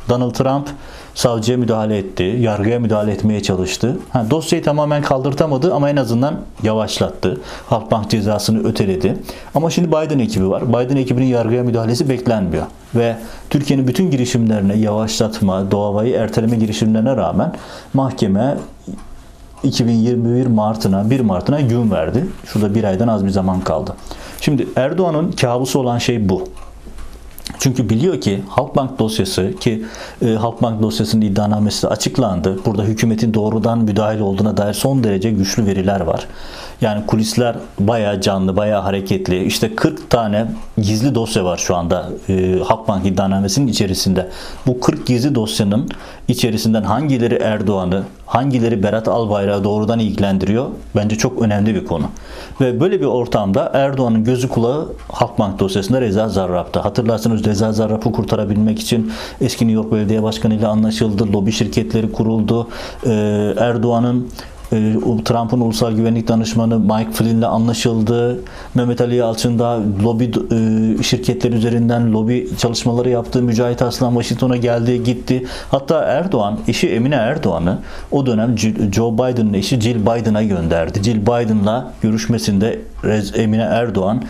Donald 0.10 0.32
Trump 0.32 0.70
savcıya 1.16 1.58
müdahale 1.58 1.98
etti, 1.98 2.24
yargıya 2.24 2.80
müdahale 2.80 3.12
etmeye 3.12 3.44
çalıştı. 3.44 3.98
Ha, 4.10 4.26
dosyayı 4.30 4.64
tamamen 4.66 5.02
kaldırtamadı 5.02 5.74
ama 5.74 5.90
en 5.90 5.96
azından 5.96 6.36
yavaşlattı. 6.64 7.42
Halkbank 7.70 8.10
cezasını 8.10 8.68
öteledi. 8.68 9.18
Ama 9.56 9.70
şimdi 9.70 9.88
Biden 9.88 10.20
ekibi 10.20 10.50
var. 10.50 10.70
Biden 10.70 10.96
ekibinin 10.96 11.26
yargıya 11.26 11.64
müdahalesi 11.64 12.10
beklenmiyor. 12.10 12.66
Ve 12.96 13.16
Türkiye'nin 13.50 13.88
bütün 13.88 14.12
girişimlerine 14.12 14.76
yavaşlatma, 14.76 15.72
davayı 15.72 16.14
erteleme 16.14 16.56
girişimlerine 16.56 17.16
rağmen 17.16 17.54
mahkeme 17.94 18.58
2021 19.64 20.46
Mart'ına 20.46 21.10
1 21.10 21.20
Mart'ına 21.20 21.62
gün 21.62 21.92
verdi. 21.92 22.28
Şurada 22.46 22.76
bir 22.76 22.84
aydan 22.84 23.08
az 23.08 23.26
bir 23.26 23.30
zaman 23.30 23.62
kaldı. 23.62 23.96
Şimdi 24.42 24.68
Erdoğan'ın 24.76 25.32
kabusu 25.32 25.80
olan 25.80 25.98
şey 25.98 26.30
bu. 26.30 26.44
Çünkü 27.68 27.90
biliyor 27.90 28.22
ki 28.22 28.44
Halkbank 28.50 29.00
dosyası 29.00 29.54
ki 29.60 29.86
e, 30.26 30.34
Halkbank 30.34 30.82
dosyasının 30.82 31.22
iddianamesi 31.22 31.88
açıklandı. 31.88 32.60
Burada 32.66 32.84
hükümetin 32.84 33.34
doğrudan 33.34 33.80
müdahil 33.80 34.20
olduğuna 34.20 34.58
dair 34.58 34.74
son 34.74 35.04
derece 35.04 35.32
güçlü 35.32 35.66
veriler 35.66 36.00
var. 36.00 36.28
Yani 36.82 37.06
kulisler 37.06 37.56
baya 37.80 38.22
canlı, 38.22 38.58
baya 38.58 38.84
hareketli. 38.84 39.44
İşte 39.44 39.76
40 39.76 40.10
tane 40.10 40.46
gizli 40.78 41.16
dosya 41.16 41.46
var 41.46 41.58
şu 41.58 41.76
anda 41.76 42.10
e, 42.30 42.60
Halkbank 42.68 43.06
iddianamesinin 43.06 43.68
içerisinde. 43.68 44.30
Bu 44.68 44.80
40 44.80 45.08
gizli 45.08 45.36
dosyanın 45.36 45.90
içerisinden 46.28 46.84
hangileri 46.84 47.36
Erdoğan'ı, 47.36 48.04
hangileri 48.28 48.84
Berat 48.84 49.08
Albayrak'ı 49.08 49.64
doğrudan 49.64 50.00
ilgilendiriyor? 50.00 50.66
Bence 50.96 51.16
çok 51.16 51.42
önemli 51.42 51.76
bir 51.76 51.86
konu. 51.86 52.06
Ve 52.62 52.80
böyle 52.80 53.02
bir 53.02 53.06
ortamda 53.06 53.72
Erdoğan'ın 53.74 54.24
gözü 54.24 54.50
kulağı 54.50 54.88
Halkbank 55.12 55.60
dosyasında 55.60 56.02
Reza 56.02 56.30
Zarrab'da. 56.30 56.86
Hatırlarsınız 56.86 57.46
Reza 57.46 57.72
Zarrab'ı 57.72 58.12
kurtarabilmek 58.12 58.80
için 58.80 59.12
eski 59.42 59.68
New 59.68 59.82
York 59.82 59.92
Belediye 59.92 60.24
Başkanı 60.24 60.54
ile 60.54 60.68
anlaşıldı. 60.68 61.34
Lobi 61.34 61.52
şirketleri 61.52 62.12
kuruldu. 62.12 62.68
Ee, 63.06 63.54
Erdoğan'ın 63.58 64.30
Trump'ın 65.26 65.60
ulusal 65.60 65.92
güvenlik 65.92 66.28
danışmanı 66.28 66.80
Mike 66.80 67.12
Flynn'le 67.12 67.42
anlaşıldı. 67.42 68.40
Mehmet 68.76 69.02
Ali 69.02 69.16
Yalçın 69.16 69.60
da 69.60 69.80
lobi 70.04 70.32
e, 70.52 71.04
şirketleri 71.04 71.56
üzerinden 71.56 72.14
lobi 72.14 72.50
çalışmaları 72.58 73.10
yaptı. 73.10 73.42
Mücahit 73.42 73.82
Aslan 73.82 74.14
Washington'a 74.14 74.58
geldi, 74.58 75.04
gitti. 75.04 75.46
Hatta 75.72 76.04
Erdoğan, 76.04 76.60
eşi 76.68 76.90
Emine 76.90 77.16
Erdoğan'ı 77.16 77.80
o 78.12 78.26
dönem 78.26 78.56
Joe 78.92 79.14
Biden'ın 79.14 79.54
eşi 79.54 79.82
Jill 79.82 80.02
Biden'a 80.02 80.44
gönderdi. 80.44 81.04
Jill 81.04 81.22
Biden'la 81.22 81.94
görüşmesinde 82.02 82.80
Emine 83.36 83.62
Erdoğan 83.62 84.24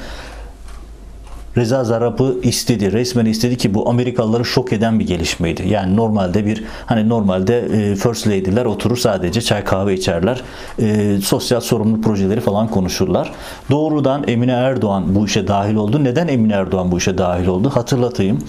Reza 1.57 1.83
Zarrab'ı 1.83 2.35
istedi. 2.43 2.91
Resmen 2.91 3.25
istedi 3.25 3.57
ki 3.57 3.73
bu 3.73 3.89
Amerikalıları 3.89 4.45
şok 4.45 4.73
eden 4.73 4.99
bir 4.99 5.07
gelişmeydi. 5.07 5.67
Yani 5.67 5.95
normalde 5.95 6.45
bir 6.45 6.63
hani 6.85 7.09
normalde 7.09 7.59
e, 7.59 7.95
First 7.95 8.27
Lady'ler 8.27 8.65
oturur 8.65 8.97
sadece 8.97 9.41
çay 9.41 9.63
kahve 9.63 9.93
içerler. 9.93 10.41
E, 10.79 11.17
sosyal 11.23 11.59
sorumlu 11.59 12.01
projeleri 12.01 12.41
falan 12.41 12.67
konuşurlar. 12.67 13.31
Doğrudan 13.69 14.23
Emine 14.27 14.51
Erdoğan 14.51 15.15
bu 15.15 15.25
işe 15.25 15.47
dahil 15.47 15.75
oldu. 15.75 16.03
Neden 16.03 16.27
Emine 16.27 16.53
Erdoğan 16.53 16.91
bu 16.91 16.97
işe 16.97 17.17
dahil 17.17 17.47
oldu? 17.47 17.69
Hatırlatayım. 17.69 18.39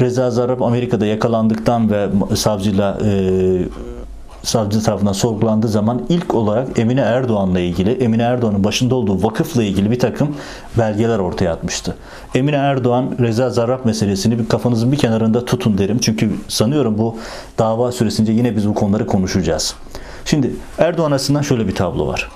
Reza 0.00 0.30
Zarrab 0.30 0.60
Amerika'da 0.60 1.06
yakalandıktan 1.06 1.90
ve 1.90 2.08
savcıyla 2.36 2.98
e, 3.04 3.10
savcı 4.42 4.82
tarafından 4.82 5.12
sorgulandığı 5.12 5.68
zaman 5.68 6.02
ilk 6.08 6.34
olarak 6.34 6.78
Emine 6.78 7.00
Erdoğan'la 7.00 7.60
ilgili, 7.60 7.90
Emine 7.90 8.22
Erdoğan'ın 8.22 8.64
başında 8.64 8.94
olduğu 8.94 9.22
vakıfla 9.22 9.62
ilgili 9.62 9.90
bir 9.90 9.98
takım 9.98 10.36
belgeler 10.78 11.18
ortaya 11.18 11.52
atmıştı. 11.52 11.96
Emine 12.34 12.56
Erdoğan, 12.56 13.16
Reza 13.20 13.50
Zarrab 13.50 13.84
meselesini 13.84 14.38
bir 14.38 14.48
kafanızın 14.48 14.92
bir 14.92 14.96
kenarında 14.96 15.44
tutun 15.44 15.78
derim. 15.78 15.98
Çünkü 15.98 16.30
sanıyorum 16.48 16.98
bu 16.98 17.16
dava 17.58 17.92
süresince 17.92 18.32
yine 18.32 18.56
biz 18.56 18.68
bu 18.68 18.74
konuları 18.74 19.06
konuşacağız. 19.06 19.74
Şimdi 20.24 20.50
Erdoğan 20.78 21.12
açısından 21.12 21.42
şöyle 21.42 21.68
bir 21.68 21.74
tablo 21.74 22.06
var. 22.06 22.28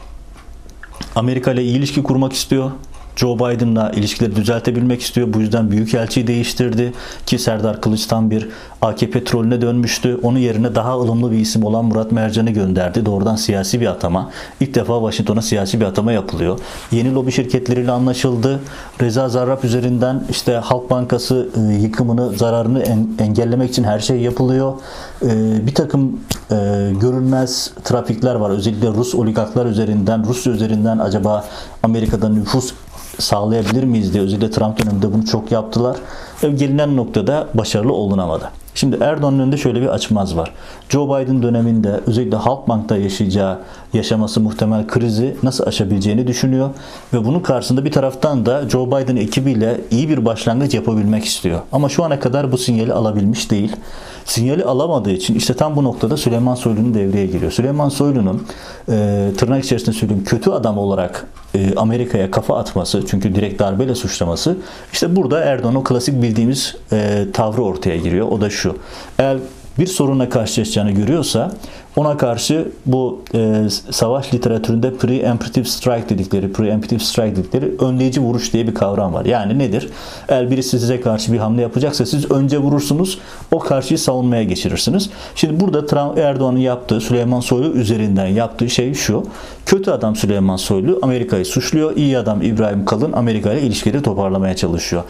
Amerika 1.16 1.52
ile 1.52 1.62
iyi 1.62 1.78
ilişki 1.78 2.02
kurmak 2.02 2.32
istiyor. 2.32 2.70
Joe 3.16 3.38
Biden'la 3.38 3.90
ilişkileri 3.90 4.36
düzeltebilmek 4.36 5.02
istiyor. 5.02 5.32
Bu 5.32 5.40
yüzden 5.40 5.70
büyükelçiyi 5.70 6.26
değiştirdi 6.26 6.92
ki 7.26 7.38
Serdar 7.38 7.80
Kılıç 7.80 8.06
tam 8.06 8.30
bir 8.30 8.48
AKP 8.82 9.24
trolüne 9.24 9.60
dönmüştü. 9.60 10.18
Onun 10.22 10.38
yerine 10.38 10.74
daha 10.74 10.94
ılımlı 10.94 11.32
bir 11.32 11.38
isim 11.38 11.64
olan 11.64 11.84
Murat 11.84 12.12
Mercan'ı 12.12 12.50
gönderdi. 12.50 13.06
Doğrudan 13.06 13.36
siyasi 13.36 13.80
bir 13.80 13.86
atama. 13.86 14.30
İlk 14.60 14.74
defa 14.74 14.98
Washington'a 14.98 15.42
siyasi 15.42 15.80
bir 15.80 15.84
atama 15.84 16.12
yapılıyor. 16.12 16.58
Yeni 16.92 17.14
lobi 17.14 17.32
şirketleriyle 17.32 17.90
anlaşıldı. 17.90 18.60
Reza 19.00 19.28
Zarrab 19.28 19.64
üzerinden 19.64 20.24
işte 20.30 20.52
Halk 20.52 20.90
Bankası 20.90 21.48
e, 21.56 21.74
yıkımını, 21.74 22.30
zararını 22.38 22.82
engellemek 23.18 23.70
için 23.70 23.84
her 23.84 23.98
şey 23.98 24.20
yapılıyor. 24.20 24.74
E, 25.22 25.66
bir 25.66 25.74
takım 25.74 26.20
e, 26.50 26.56
görünmez 27.00 27.72
trafikler 27.84 28.34
var. 28.34 28.50
Özellikle 28.50 28.88
Rus 28.88 29.14
oligarklar 29.14 29.66
üzerinden, 29.66 30.26
Rusya 30.26 30.52
üzerinden 30.52 30.98
acaba 30.98 31.44
Amerika'da 31.82 32.28
nüfus 32.28 32.74
sağlayabilir 33.18 33.84
miyiz 33.84 34.14
diye 34.14 34.22
özellikle 34.22 34.50
Trump 34.50 34.84
döneminde 34.84 35.12
bunu 35.12 35.26
çok 35.26 35.52
yaptılar. 35.52 35.96
Gelinen 36.42 36.96
noktada 36.96 37.48
başarılı 37.54 37.92
olunamadı. 37.92 38.50
Şimdi 38.74 38.96
Erdoğan'ın 39.00 39.38
önünde 39.38 39.56
şöyle 39.56 39.80
bir 39.80 39.86
açmaz 39.86 40.36
var. 40.36 40.52
Joe 40.88 41.08
Biden 41.08 41.42
döneminde 41.42 42.00
özellikle 42.06 42.36
Halkbank'ta 42.36 42.96
yaşayacağı, 42.96 43.58
yaşaması 43.94 44.40
muhtemel 44.40 44.86
krizi 44.86 45.36
nasıl 45.42 45.66
aşabileceğini 45.66 46.26
düşünüyor. 46.26 46.70
Ve 47.12 47.24
bunun 47.24 47.40
karşısında 47.40 47.84
bir 47.84 47.92
taraftan 47.92 48.46
da 48.46 48.68
Joe 48.68 48.86
Biden 48.86 49.16
ekibiyle 49.16 49.80
iyi 49.90 50.08
bir 50.08 50.24
başlangıç 50.24 50.74
yapabilmek 50.74 51.24
istiyor. 51.24 51.60
Ama 51.72 51.88
şu 51.88 52.04
ana 52.04 52.20
kadar 52.20 52.52
bu 52.52 52.58
sinyali 52.58 52.92
alabilmiş 52.92 53.50
değil. 53.50 53.76
Sinyali 54.24 54.64
alamadığı 54.64 55.10
için 55.10 55.34
işte 55.34 55.54
tam 55.54 55.76
bu 55.76 55.84
noktada 55.84 56.16
Süleyman 56.16 56.54
Soylu'nun 56.54 56.94
devreye 56.94 57.26
giriyor. 57.26 57.52
Süleyman 57.52 57.88
Soylu'nun 57.88 58.46
e, 58.88 59.30
tırnak 59.38 59.64
içerisinde 59.64 59.96
söyleyeyim 59.96 60.24
kötü 60.24 60.50
adam 60.50 60.78
olarak 60.78 61.26
e, 61.54 61.74
Amerika'ya 61.76 62.30
kafa 62.30 62.58
atması 62.58 63.02
çünkü 63.06 63.34
direkt 63.34 63.60
darbeyle 63.60 63.94
suçlaması 63.94 64.56
işte 64.92 65.16
burada 65.16 65.40
Erdoğan 65.40 65.74
o 65.74 65.84
klasik 65.84 66.22
bildiğimiz 66.22 66.76
e, 66.92 67.26
tavrı 67.32 67.62
ortaya 67.62 67.96
giriyor. 67.96 68.28
O 68.28 68.40
da 68.40 68.50
şu. 68.50 68.76
Eğer 69.18 69.38
bir 69.78 69.86
sorunla 69.86 70.28
karşılaşacağını 70.28 70.90
görüyorsa 70.90 71.52
ona 71.96 72.16
karşı 72.16 72.68
bu 72.86 73.22
e, 73.34 73.62
savaş 73.90 74.34
literatüründe 74.34 74.94
preemptive 74.94 75.64
strike 75.64 76.08
dedikleri, 76.08 76.52
preemptive 76.52 76.98
strike 76.98 77.36
dedikleri 77.36 77.72
önleyici 77.78 78.20
vuruş 78.20 78.52
diye 78.52 78.66
bir 78.66 78.74
kavram 78.74 79.14
var. 79.14 79.24
Yani 79.24 79.58
nedir? 79.58 79.88
Eğer 80.28 80.50
birisi 80.50 80.70
size 80.80 81.00
karşı 81.00 81.32
bir 81.32 81.38
hamle 81.38 81.62
yapacaksa 81.62 82.06
siz 82.06 82.30
önce 82.30 82.58
vurursunuz, 82.58 83.18
o 83.52 83.58
karşıyı 83.58 83.98
savunmaya 83.98 84.42
geçirirsiniz. 84.42 85.10
Şimdi 85.34 85.60
burada 85.60 85.86
Trump 85.86 86.18
Erdoğan'ın 86.18 86.58
yaptığı, 86.58 87.00
Süleyman 87.00 87.40
Soylu 87.40 87.68
üzerinden 87.68 88.26
yaptığı 88.26 88.70
şey 88.70 88.94
şu. 88.94 89.24
Kötü 89.66 89.90
adam 89.90 90.16
Süleyman 90.16 90.56
Soylu 90.56 90.98
Amerika'yı 91.02 91.44
suçluyor. 91.44 91.96
İyi 91.96 92.18
adam 92.18 92.42
İbrahim 92.42 92.84
Kalın 92.84 93.12
Amerika 93.12 93.52
ile 93.52 93.60
ilişkileri 93.60 94.02
toparlamaya 94.02 94.56
çalışıyor. 94.56 95.02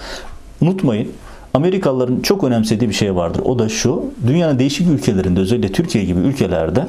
Unutmayın 0.60 1.08
Amerikalıların 1.54 2.20
çok 2.20 2.44
önemsediği 2.44 2.90
bir 2.90 2.94
şey 2.94 3.16
vardır. 3.16 3.42
O 3.44 3.58
da 3.58 3.68
şu. 3.68 4.04
Dünyanın 4.26 4.58
değişik 4.58 4.88
ülkelerinde 4.88 5.40
özellikle 5.40 5.72
Türkiye 5.72 6.04
gibi 6.04 6.20
ülkelerde 6.20 6.86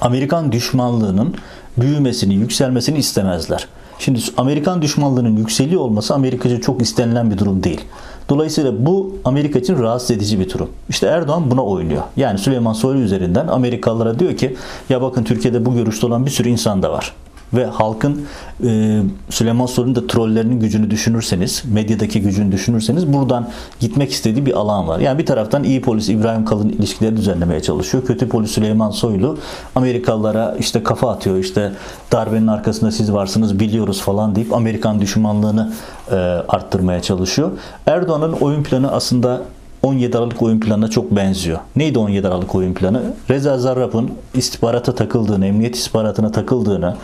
Amerikan 0.00 0.52
düşmanlığının 0.52 1.34
büyümesini, 1.76 2.34
yükselmesini 2.34 2.98
istemezler. 2.98 3.68
Şimdi 3.98 4.20
Amerikan 4.36 4.82
düşmanlığının 4.82 5.36
yükseliyor 5.36 5.80
olması 5.80 6.14
Amerika 6.14 6.48
için 6.48 6.60
çok 6.60 6.82
istenilen 6.82 7.30
bir 7.30 7.38
durum 7.38 7.62
değil. 7.62 7.80
Dolayısıyla 8.28 8.86
bu 8.86 9.16
Amerika 9.24 9.58
için 9.58 9.78
rahatsız 9.78 10.10
edici 10.10 10.40
bir 10.40 10.50
durum. 10.50 10.70
İşte 10.88 11.06
Erdoğan 11.06 11.50
buna 11.50 11.64
oynuyor. 11.64 12.02
Yani 12.16 12.38
Süleyman 12.38 12.72
Soylu 12.72 13.00
üzerinden 13.00 13.46
Amerikalılara 13.46 14.18
diyor 14.18 14.36
ki 14.36 14.56
ya 14.88 15.02
bakın 15.02 15.24
Türkiye'de 15.24 15.66
bu 15.66 15.74
görüşte 15.74 16.06
olan 16.06 16.26
bir 16.26 16.30
sürü 16.30 16.48
insan 16.48 16.82
da 16.82 16.92
var 16.92 17.12
ve 17.54 17.66
halkın 17.66 18.26
e, 18.64 19.00
Süleyman 19.30 19.66
Soylu'nun 19.66 19.94
da 19.94 20.06
trollerinin 20.06 20.60
gücünü 20.60 20.90
düşünürseniz, 20.90 21.62
medyadaki 21.72 22.20
gücünü 22.20 22.52
düşünürseniz 22.52 23.12
buradan 23.12 23.48
gitmek 23.80 24.12
istediği 24.12 24.46
bir 24.46 24.52
alan 24.52 24.88
var. 24.88 24.98
Yani 24.98 25.18
bir 25.18 25.26
taraftan 25.26 25.64
iyi 25.64 25.80
polis 25.80 26.08
İbrahim 26.08 26.44
Kalın 26.44 26.68
ilişkileri 26.68 27.16
düzenlemeye 27.16 27.62
çalışıyor. 27.62 28.04
Kötü 28.04 28.28
polis 28.28 28.50
Süleyman 28.50 28.90
Soylu 28.90 29.38
Amerikalılara 29.74 30.56
işte 30.58 30.82
kafa 30.82 31.10
atıyor. 31.10 31.36
işte 31.36 31.72
darbenin 32.12 32.46
arkasında 32.46 32.90
siz 32.90 33.12
varsınız 33.12 33.60
biliyoruz 33.60 34.00
falan 34.00 34.34
deyip 34.34 34.52
Amerikan 34.52 35.00
düşmanlığını 35.00 35.72
e, 36.10 36.14
arttırmaya 36.48 37.02
çalışıyor. 37.02 37.50
Erdoğan'ın 37.86 38.32
oyun 38.32 38.62
planı 38.62 38.92
aslında 38.92 39.42
17 39.84 40.18
Aralık 40.18 40.42
oyun 40.42 40.60
planına 40.60 40.88
çok 40.88 41.10
benziyor. 41.10 41.58
Neydi 41.76 41.98
17 41.98 42.28
Aralık 42.28 42.54
oyun 42.54 42.74
planı? 42.74 43.02
Reza 43.30 43.58
Zarrab'ın 43.58 44.10
istihbarata 44.34 44.94
takıldığını, 44.94 45.46
emniyet 45.46 45.76
istihbaratına 45.76 46.32
takıldığını, 46.32 46.96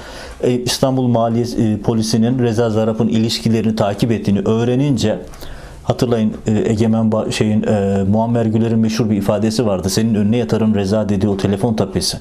e, 0.42 0.52
İstanbul 0.52 1.06
Maliye 1.06 1.44
e, 1.44 1.78
Polisi'nin 1.78 2.38
Reza 2.38 2.70
Zarrab'ın 2.70 3.08
ilişkilerini 3.08 3.76
takip 3.76 4.12
ettiğini 4.12 4.40
öğrenince 4.40 5.18
hatırlayın 5.82 6.34
e, 6.46 6.70
Egemen 6.70 7.30
şeyin 7.30 7.64
Muammer 8.08 8.46
Güler'in 8.46 8.78
meşhur 8.78 9.10
bir 9.10 9.16
ifadesi 9.16 9.66
vardı. 9.66 9.90
Senin 9.90 10.14
önüne 10.14 10.36
yatarım 10.36 10.74
Reza 10.74 11.08
dediği 11.08 11.28
o 11.28 11.36
telefon 11.36 11.74
tapesi. 11.74 12.18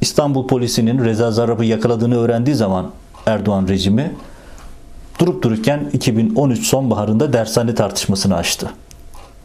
İstanbul 0.00 0.46
polisinin 0.46 1.04
Reza 1.04 1.30
Zarrab'ı 1.30 1.64
yakaladığını 1.64 2.18
öğrendiği 2.18 2.56
zaman 2.56 2.90
Erdoğan 3.26 3.68
rejimi 3.68 4.12
durup 5.18 5.42
dururken 5.42 5.90
2013 5.92 6.66
sonbaharında 6.66 7.32
dershane 7.32 7.74
tartışmasını 7.74 8.36
açtı. 8.36 8.70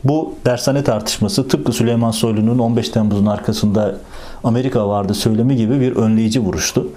Bu 0.03 0.34
dershane 0.46 0.84
tartışması 0.84 1.48
tıpkı 1.48 1.72
Süleyman 1.72 2.12
Soylu'nun 2.12 2.60
15 2.60 2.89
Temmuz'un 2.89 3.25
arkasında 3.25 3.96
Amerika 4.43 4.88
vardı 4.89 5.13
söylemi 5.13 5.55
gibi 5.55 5.79
bir 5.79 5.96
önleyici 5.96 6.39
vuruştu. 6.39 6.88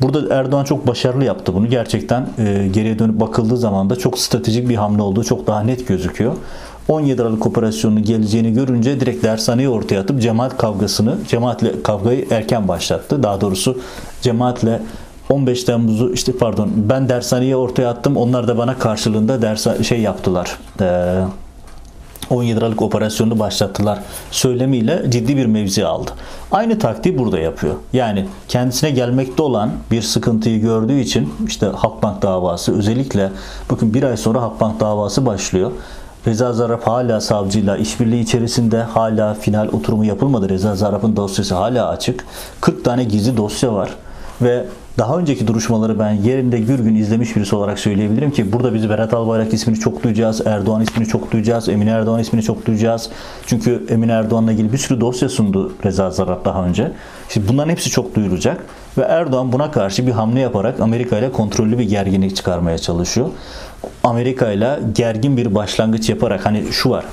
Burada 0.00 0.34
Erdoğan 0.34 0.64
çok 0.64 0.86
başarılı 0.86 1.24
yaptı 1.24 1.54
bunu. 1.54 1.66
Gerçekten 1.66 2.28
e, 2.38 2.68
geriye 2.72 2.98
dönüp 2.98 3.20
bakıldığı 3.20 3.56
zaman 3.56 3.90
da 3.90 3.96
çok 3.96 4.18
stratejik 4.18 4.68
bir 4.68 4.74
hamle 4.74 5.02
olduğu 5.02 5.24
çok 5.24 5.46
daha 5.46 5.60
net 5.60 5.88
gözüküyor. 5.88 6.32
17 6.88 7.22
Aralık 7.22 7.46
operasyonunun 7.46 8.02
geleceğini 8.02 8.52
görünce 8.52 9.00
direkt 9.00 9.24
dershaneyi 9.24 9.68
ortaya 9.68 10.00
atıp 10.00 10.22
cemaat 10.22 10.56
kavgasını, 10.56 11.16
cemaatle 11.28 11.82
kavgayı 11.82 12.26
erken 12.30 12.68
başlattı. 12.68 13.22
Daha 13.22 13.40
doğrusu 13.40 13.80
cemaatle 14.22 14.82
15 15.30 15.64
Temmuz'u 15.64 16.12
işte 16.12 16.32
pardon 16.32 16.70
ben 16.74 17.08
dershaneye 17.08 17.56
ortaya 17.56 17.90
attım. 17.90 18.16
Onlar 18.16 18.48
da 18.48 18.58
bana 18.58 18.78
karşılığında 18.78 19.42
ders 19.42 19.82
şey 19.82 20.00
yaptılar. 20.00 20.58
Eee 20.80 20.86
17 22.30 22.58
Aralık 22.58 22.82
operasyonunu 22.82 23.38
başlattılar 23.38 23.98
söylemiyle 24.30 25.02
ciddi 25.08 25.36
bir 25.36 25.46
mevzi 25.46 25.86
aldı. 25.86 26.10
Aynı 26.52 26.78
taktiği 26.78 27.18
burada 27.18 27.38
yapıyor. 27.38 27.74
Yani 27.92 28.26
kendisine 28.48 28.90
gelmekte 28.90 29.42
olan 29.42 29.70
bir 29.90 30.02
sıkıntıyı 30.02 30.60
gördüğü 30.60 31.00
için 31.00 31.34
işte 31.46 31.66
Halkbank 31.66 32.22
davası 32.22 32.78
özellikle 32.78 33.30
bakın 33.70 33.94
bir 33.94 34.02
ay 34.02 34.16
sonra 34.16 34.42
Halkbank 34.42 34.80
davası 34.80 35.26
başlıyor. 35.26 35.72
Reza 36.26 36.52
Zarrab 36.52 36.82
hala 36.82 37.20
savcıyla 37.20 37.76
işbirliği 37.76 38.20
içerisinde 38.20 38.82
hala 38.82 39.34
final 39.34 39.68
oturumu 39.68 40.04
yapılmadı. 40.04 40.48
Reza 40.48 40.76
Zarrab'ın 40.76 41.16
dosyası 41.16 41.54
hala 41.54 41.88
açık. 41.88 42.24
40 42.60 42.84
tane 42.84 43.04
gizli 43.04 43.36
dosya 43.36 43.74
var 43.74 43.90
ve 44.42 44.64
daha 44.98 45.18
önceki 45.18 45.46
duruşmaları 45.46 45.98
ben 45.98 46.12
yerinde 46.12 46.60
gür 46.60 46.78
gün 46.78 46.94
izlemiş 46.94 47.36
birisi 47.36 47.56
olarak 47.56 47.78
söyleyebilirim 47.78 48.30
ki 48.30 48.52
burada 48.52 48.74
biz 48.74 48.88
Berat 48.88 49.14
Albayrak 49.14 49.54
ismini 49.54 49.80
çok 49.80 50.02
duyacağız, 50.02 50.46
Erdoğan 50.46 50.82
ismini 50.82 51.08
çok 51.08 51.32
duyacağız, 51.32 51.68
Emine 51.68 51.90
Erdoğan 51.90 52.20
ismini 52.20 52.42
çok 52.42 52.66
duyacağız. 52.66 53.10
Çünkü 53.46 53.86
Emine 53.88 54.12
Erdoğan'la 54.12 54.52
ilgili 54.52 54.72
bir 54.72 54.78
sürü 54.78 55.00
dosya 55.00 55.28
sundu 55.28 55.72
Reza 55.84 56.10
Zarrab 56.10 56.44
daha 56.44 56.66
önce. 56.66 56.92
Şimdi 57.28 57.48
bunların 57.48 57.70
hepsi 57.70 57.90
çok 57.90 58.14
duyulacak 58.14 58.64
ve 58.98 59.02
Erdoğan 59.02 59.52
buna 59.52 59.70
karşı 59.70 60.06
bir 60.06 60.12
hamle 60.12 60.40
yaparak 60.40 60.80
Amerika 60.80 61.18
ile 61.18 61.32
kontrollü 61.32 61.78
bir 61.78 61.84
gerginlik 61.84 62.36
çıkarmaya 62.36 62.78
çalışıyor. 62.78 63.28
Amerika 64.04 64.52
ile 64.52 64.78
gergin 64.94 65.36
bir 65.36 65.54
başlangıç 65.54 66.08
yaparak 66.08 66.46
hani 66.46 66.64
şu 66.72 66.90
var 66.90 67.04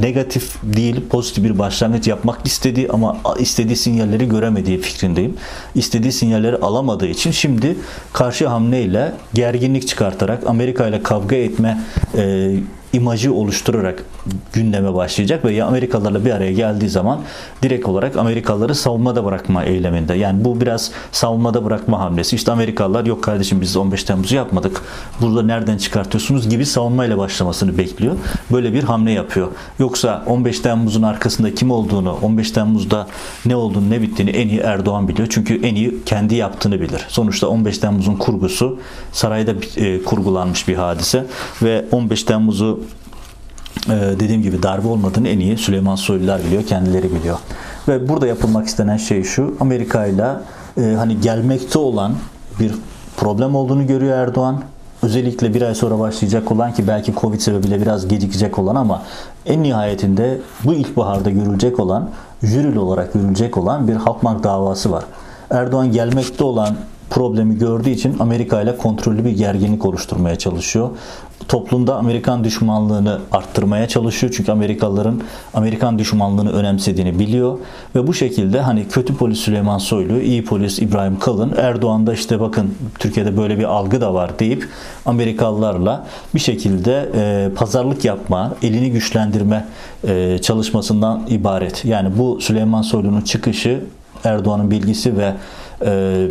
negatif 0.00 0.54
değil 0.62 1.00
pozitif 1.10 1.44
bir 1.44 1.58
başlangıç 1.58 2.08
yapmak 2.08 2.46
istedi 2.46 2.88
ama 2.90 3.16
istediği 3.38 3.76
sinyalleri 3.76 4.28
göremediği 4.28 4.80
fikrindeyim. 4.80 5.36
İstediği 5.74 6.12
sinyalleri 6.12 6.56
alamadığı 6.56 7.06
için 7.06 7.30
şimdi 7.30 7.76
karşı 8.12 8.48
hamleyle 8.48 9.12
gerginlik 9.34 9.88
çıkartarak 9.88 10.46
Amerika 10.46 10.86
ile 10.88 11.02
kavga 11.02 11.36
etme 11.36 11.80
e, 12.16 12.54
imajı 12.92 13.34
oluşturarak 13.34 14.04
gündeme 14.52 14.94
başlayacak 14.94 15.44
ve 15.44 15.64
Amerikalılarla 15.64 16.24
bir 16.24 16.30
araya 16.30 16.52
geldiği 16.52 16.88
zaman 16.88 17.20
direkt 17.62 17.88
olarak 17.88 18.16
Amerikalıları 18.16 18.74
savunmada 18.74 19.24
bırakma 19.24 19.64
eyleminde. 19.64 20.14
Yani 20.14 20.44
bu 20.44 20.60
biraz 20.60 20.90
savunmada 21.12 21.64
bırakma 21.64 22.00
hamlesi. 22.00 22.36
İşte 22.36 22.52
Amerikalılar 22.52 23.06
yok 23.06 23.22
kardeşim 23.22 23.60
biz 23.60 23.76
15 23.76 24.04
Temmuz'u 24.04 24.34
yapmadık. 24.34 24.82
Burada 25.20 25.42
nereden 25.42 25.78
çıkartıyorsunuz 25.78 26.48
gibi 26.48 26.66
savunmayla 26.66 27.18
başlamasını 27.18 27.78
bekliyor. 27.78 28.16
Böyle 28.52 28.72
bir 28.72 28.82
hamle 28.82 29.12
yapıyor. 29.12 29.48
Yoksa 29.78 30.24
15 30.26 30.60
Temmuz'un 30.60 31.02
arkasında 31.02 31.54
kim 31.54 31.70
olduğunu, 31.70 32.18
15 32.22 32.50
Temmuz'da 32.50 33.06
ne 33.46 33.56
olduğunu, 33.56 33.90
ne 33.90 34.02
bittiğini 34.02 34.30
en 34.30 34.48
iyi 34.48 34.60
Erdoğan 34.60 35.08
biliyor. 35.08 35.28
Çünkü 35.30 35.66
en 35.66 35.74
iyi 35.74 36.04
kendi 36.06 36.34
yaptığını 36.34 36.80
bilir. 36.80 37.06
Sonuçta 37.08 37.48
15 37.48 37.78
Temmuz'un 37.78 38.16
kurgusu 38.16 38.78
sarayda 39.12 39.52
e, 39.76 40.02
kurgulanmış 40.02 40.68
bir 40.68 40.74
hadise 40.74 41.26
ve 41.62 41.84
15 41.92 42.22
Temmuz'u 42.22 42.80
dediğim 43.88 44.42
gibi 44.42 44.62
darbe 44.62 44.88
olmadığını 44.88 45.28
en 45.28 45.38
iyi 45.38 45.58
Süleyman 45.58 45.96
Soylular 45.96 46.44
biliyor, 46.44 46.66
kendileri 46.66 47.14
biliyor. 47.14 47.38
Ve 47.88 48.08
burada 48.08 48.26
yapılmak 48.26 48.66
istenen 48.66 48.96
şey 48.96 49.22
şu, 49.22 49.56
Amerika 49.60 50.06
ile 50.06 50.26
e, 50.76 50.94
hani 50.98 51.20
gelmekte 51.20 51.78
olan 51.78 52.14
bir 52.60 52.72
problem 53.16 53.54
olduğunu 53.54 53.86
görüyor 53.86 54.18
Erdoğan. 54.18 54.62
Özellikle 55.02 55.54
bir 55.54 55.62
ay 55.62 55.74
sonra 55.74 55.98
başlayacak 55.98 56.52
olan 56.52 56.72
ki 56.72 56.88
belki 56.88 57.14
Covid 57.14 57.40
sebebiyle 57.40 57.80
biraz 57.80 58.08
gecikecek 58.08 58.58
olan 58.58 58.76
ama 58.76 59.02
en 59.46 59.62
nihayetinde 59.62 60.38
bu 60.64 60.74
ilkbaharda 60.74 61.30
görülecek 61.30 61.80
olan, 61.80 62.10
jüril 62.42 62.76
olarak 62.76 63.12
görülecek 63.12 63.58
olan 63.58 63.88
bir 63.88 63.94
Halkbank 63.94 64.44
davası 64.44 64.90
var. 64.90 65.04
Erdoğan 65.50 65.92
gelmekte 65.92 66.44
olan 66.44 66.76
problemi 67.10 67.58
gördüğü 67.58 67.90
için 67.90 68.18
Amerika 68.18 68.62
ile 68.62 68.76
kontrollü 68.76 69.24
bir 69.24 69.30
gerginlik 69.30 69.84
oluşturmaya 69.84 70.36
çalışıyor. 70.36 70.90
Toplumda 71.48 71.96
Amerikan 71.96 72.44
düşmanlığını 72.44 73.18
arttırmaya 73.32 73.88
çalışıyor. 73.88 74.34
Çünkü 74.36 74.52
Amerikalıların 74.52 75.20
Amerikan 75.54 75.98
düşmanlığını 75.98 76.52
önemsediğini 76.52 77.18
biliyor. 77.18 77.58
Ve 77.94 78.06
bu 78.06 78.14
şekilde 78.14 78.60
hani 78.60 78.88
kötü 78.88 79.16
polis 79.16 79.38
Süleyman 79.38 79.78
Soylu, 79.78 80.20
iyi 80.20 80.44
polis 80.44 80.78
İbrahim 80.78 81.18
Kalın, 81.18 81.54
Erdoğan'da 81.56 82.14
işte 82.14 82.40
bakın 82.40 82.74
Türkiye'de 82.98 83.36
böyle 83.36 83.58
bir 83.58 83.64
algı 83.64 84.00
da 84.00 84.14
var 84.14 84.38
deyip 84.38 84.68
Amerikalılarla 85.06 86.06
bir 86.34 86.40
şekilde 86.40 87.10
e, 87.14 87.50
pazarlık 87.54 88.04
yapma, 88.04 88.54
elini 88.62 88.90
güçlendirme 88.90 89.66
e, 90.08 90.38
çalışmasından 90.42 91.22
ibaret. 91.28 91.84
Yani 91.84 92.18
bu 92.18 92.40
Süleyman 92.40 92.82
Soylu'nun 92.82 93.20
çıkışı 93.20 93.80
Erdoğan'ın 94.24 94.70
bilgisi 94.70 95.16
ve 95.16 95.34
e, 95.86 96.26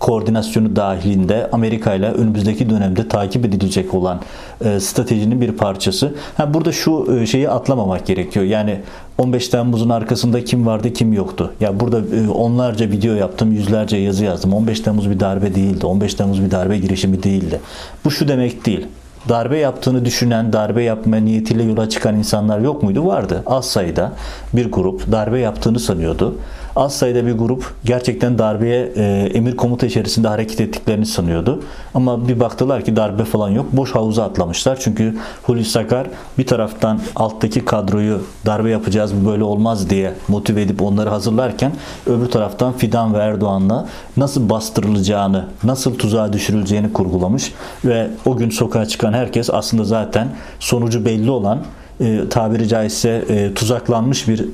koordinasyonu 0.00 0.76
dahilinde 0.76 1.48
Amerika 1.52 1.94
ile 1.94 2.10
önümüzdeki 2.10 2.70
dönemde 2.70 3.08
takip 3.08 3.44
edilecek 3.44 3.94
olan 3.94 4.20
e, 4.64 4.80
stratejinin 4.80 5.40
bir 5.40 5.52
parçası. 5.52 6.14
Ha, 6.36 6.54
burada 6.54 6.72
şu 6.72 7.16
e, 7.20 7.26
şeyi 7.26 7.50
atlamamak 7.50 8.06
gerekiyor. 8.06 8.44
Yani 8.44 8.80
15 9.18 9.48
Temmuz'un 9.48 9.88
arkasında 9.88 10.44
kim 10.44 10.66
vardı 10.66 10.92
kim 10.92 11.12
yoktu. 11.12 11.52
Ya 11.60 11.80
burada 11.80 11.98
e, 12.16 12.28
onlarca 12.28 12.90
video 12.90 13.14
yaptım, 13.14 13.52
yüzlerce 13.52 13.96
yazı 13.96 14.24
yazdım. 14.24 14.52
15 14.52 14.80
Temmuz 14.80 15.10
bir 15.10 15.20
darbe 15.20 15.54
değildi. 15.54 15.86
15 15.86 16.14
Temmuz 16.14 16.44
bir 16.44 16.50
darbe 16.50 16.78
girişimi 16.78 17.22
değildi. 17.22 17.60
Bu 18.04 18.10
şu 18.10 18.28
demek 18.28 18.66
değil 18.66 18.86
darbe 19.28 19.58
yaptığını 19.58 20.04
düşünen, 20.04 20.52
darbe 20.52 20.82
yapma 20.82 21.16
niyetiyle 21.16 21.62
yola 21.62 21.88
çıkan 21.88 22.16
insanlar 22.16 22.60
yok 22.60 22.82
muydu? 22.82 23.06
Vardı. 23.06 23.42
Az 23.46 23.66
sayıda 23.66 24.12
bir 24.52 24.72
grup 24.72 25.12
darbe 25.12 25.38
yaptığını 25.38 25.80
sanıyordu 25.80 26.34
az 26.80 26.94
sayıda 26.96 27.26
bir 27.26 27.32
grup 27.32 27.74
gerçekten 27.84 28.38
darbeye 28.38 28.92
e, 28.96 29.30
emir 29.34 29.56
komuta 29.56 29.86
içerisinde 29.86 30.28
hareket 30.28 30.60
ettiklerini 30.60 31.06
sanıyordu. 31.06 31.62
Ama 31.94 32.28
bir 32.28 32.40
baktılar 32.40 32.84
ki 32.84 32.96
darbe 32.96 33.24
falan 33.24 33.48
yok. 33.48 33.66
Boş 33.72 33.94
havuza 33.94 34.24
atlamışlar. 34.24 34.78
Çünkü 34.80 35.18
Hulusi 35.42 35.78
Akar 35.78 36.06
bir 36.38 36.46
taraftan 36.46 37.00
alttaki 37.16 37.64
kadroyu 37.64 38.22
darbe 38.46 38.70
yapacağız 38.70 39.12
böyle 39.26 39.44
olmaz 39.44 39.90
diye 39.90 40.12
motive 40.28 40.62
edip 40.62 40.82
onları 40.82 41.10
hazırlarken 41.10 41.72
öbür 42.06 42.26
taraftan 42.26 42.72
Fidan 42.72 43.14
ve 43.14 43.18
Erdoğan'la 43.18 43.86
nasıl 44.16 44.48
bastırılacağını, 44.48 45.44
nasıl 45.64 45.94
tuzağa 45.98 46.32
düşürüleceğini 46.32 46.92
kurgulamış 46.92 47.52
ve 47.84 48.10
o 48.26 48.36
gün 48.36 48.50
sokağa 48.50 48.86
çıkan 48.86 49.12
herkes 49.12 49.50
aslında 49.50 49.84
zaten 49.84 50.28
sonucu 50.60 51.04
belli 51.04 51.30
olan 51.30 51.58
e, 52.00 52.28
tabiri 52.30 52.68
caizse 52.68 53.24
e, 53.28 53.54
tuzaklanmış 53.54 54.28
bir 54.28 54.44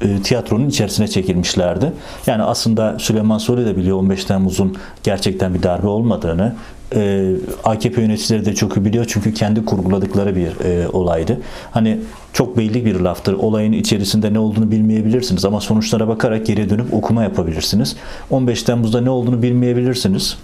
e, 0.00 0.22
tiyatronun 0.22 0.68
içerisine 0.68 1.08
çekilmişlerdi. 1.08 1.92
Yani 2.26 2.42
aslında 2.42 2.98
Süleyman 2.98 3.38
Soylu 3.38 3.66
da 3.66 3.76
biliyor 3.76 3.98
15 3.98 4.24
Temmuz'un 4.24 4.76
gerçekten 5.02 5.54
bir 5.54 5.62
darbe 5.62 5.86
olmadığını. 5.86 6.54
E, 6.94 7.30
AKP 7.64 8.00
yöneticileri 8.00 8.44
de 8.44 8.54
çok 8.54 8.76
biliyor 8.76 9.04
çünkü 9.08 9.34
kendi 9.34 9.64
kurguladıkları 9.64 10.36
bir 10.36 10.64
e, 10.64 10.88
olaydı. 10.88 11.40
Hani 11.70 11.98
çok 12.32 12.56
belli 12.56 12.84
bir 12.84 13.00
laftır. 13.00 13.32
Olayın 13.32 13.72
içerisinde 13.72 14.32
ne 14.32 14.38
olduğunu 14.38 14.70
bilmeyebilirsiniz 14.70 15.44
ama 15.44 15.60
sonuçlara 15.60 16.08
bakarak 16.08 16.46
geri 16.46 16.70
dönüp 16.70 16.94
okuma 16.94 17.22
yapabilirsiniz. 17.22 17.96
15 18.30 18.62
Temmuz'da 18.62 19.00
ne 19.00 19.10
olduğunu 19.10 19.42
bilmeyebilirsiniz. 19.42 20.36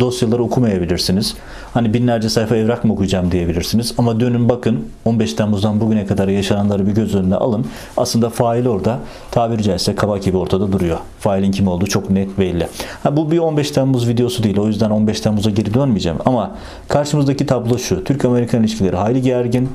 Dosyaları 0.00 0.42
okumayabilirsiniz. 0.42 1.34
Hani 1.74 1.94
binlerce 1.94 2.28
sayfa 2.28 2.56
evrak 2.56 2.84
mı 2.84 2.92
okuyacağım 2.92 3.32
diyebilirsiniz. 3.32 3.94
Ama 3.98 4.20
dönün 4.20 4.48
bakın 4.48 4.84
15 5.04 5.34
Temmuz'dan 5.34 5.80
bugüne 5.80 6.06
kadar 6.06 6.28
yaşananları 6.28 6.86
bir 6.86 6.92
göz 6.92 7.14
önüne 7.14 7.34
alın. 7.34 7.66
Aslında 7.96 8.30
fail 8.30 8.66
orada 8.66 8.98
tabiri 9.30 9.62
caizse 9.62 9.94
kabak 9.94 10.22
gibi 10.22 10.36
ortada 10.36 10.72
duruyor. 10.72 10.98
Failin 11.18 11.52
kim 11.52 11.68
olduğu 11.68 11.86
çok 11.86 12.10
net 12.10 12.38
belli. 12.38 12.68
Ha, 13.02 13.16
bu 13.16 13.30
bir 13.30 13.38
15 13.38 13.70
Temmuz 13.70 14.08
videosu 14.08 14.42
değil. 14.42 14.58
O 14.58 14.66
yüzden 14.66 14.90
15 14.90 15.20
Temmuz'a 15.20 15.50
geri 15.50 15.74
dönmeyeceğim. 15.74 16.18
Ama 16.24 16.50
karşımızdaki 16.88 17.46
tablo 17.46 17.78
şu. 17.78 18.04
Türk-Amerikan 18.04 18.60
ilişkileri 18.60 18.96
hayli 18.96 19.22
gergin. 19.22 19.70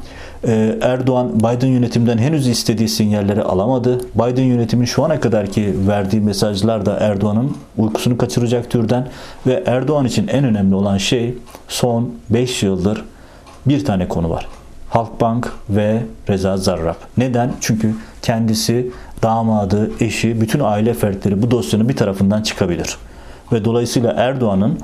Ee, 0.47 0.78
Erdoğan 0.82 1.39
Biden 1.39 1.67
yönetiminden 1.67 2.17
henüz 2.17 2.47
istediği 2.47 2.89
sinyalleri 2.89 3.43
alamadı. 3.43 4.02
Biden 4.15 4.43
yönetimin 4.43 4.86
şu 4.86 5.04
ana 5.04 5.19
kadarki 5.19 5.73
verdiği 5.88 6.21
mesajlar 6.21 6.86
da 6.86 6.97
Erdoğan'ın 6.99 7.58
uykusunu 7.78 8.17
kaçıracak 8.17 8.69
türden 8.69 9.08
ve 9.47 9.63
Erdoğan 9.65 10.06
için 10.06 10.28
en 10.28 10.43
önemli 10.43 10.75
olan 10.75 10.97
şey 10.97 11.36
son 11.67 12.12
5 12.30 12.63
yıldır 12.63 13.06
bir 13.65 13.86
tane 13.86 14.08
konu 14.08 14.30
var. 14.30 14.47
Halkbank 14.89 15.52
ve 15.69 16.02
Reza 16.30 16.58
Zarrab. 16.58 16.95
Neden? 17.17 17.52
Çünkü 17.62 17.95
kendisi, 18.21 18.91
damadı, 19.23 19.91
eşi, 19.99 20.41
bütün 20.41 20.60
aile 20.60 20.93
fertleri 20.93 21.41
bu 21.41 21.52
dosyanın 21.52 21.89
bir 21.89 21.95
tarafından 21.95 22.41
çıkabilir. 22.41 22.97
Ve 23.52 23.65
dolayısıyla 23.65 24.13
Erdoğan'ın 24.17 24.80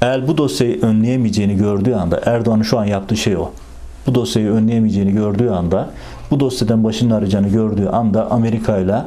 eğer 0.00 0.28
bu 0.28 0.38
dosyayı 0.38 0.82
önleyemeyeceğini 0.82 1.56
gördüğü 1.56 1.94
anda 1.94 2.20
Erdoğan'ın 2.26 2.62
şu 2.62 2.78
an 2.78 2.84
yaptığı 2.84 3.16
şey 3.16 3.36
o 3.36 3.50
bu 4.06 4.14
dosyayı 4.14 4.50
önleyemeyeceğini 4.50 5.12
gördüğü 5.12 5.48
anda, 5.48 5.90
bu 6.30 6.40
dosyadan 6.40 6.84
başını 6.84 7.14
arayacağını 7.14 7.48
gördüğü 7.48 7.86
anda 7.86 8.30
Amerika 8.30 8.78
ile 8.78 9.02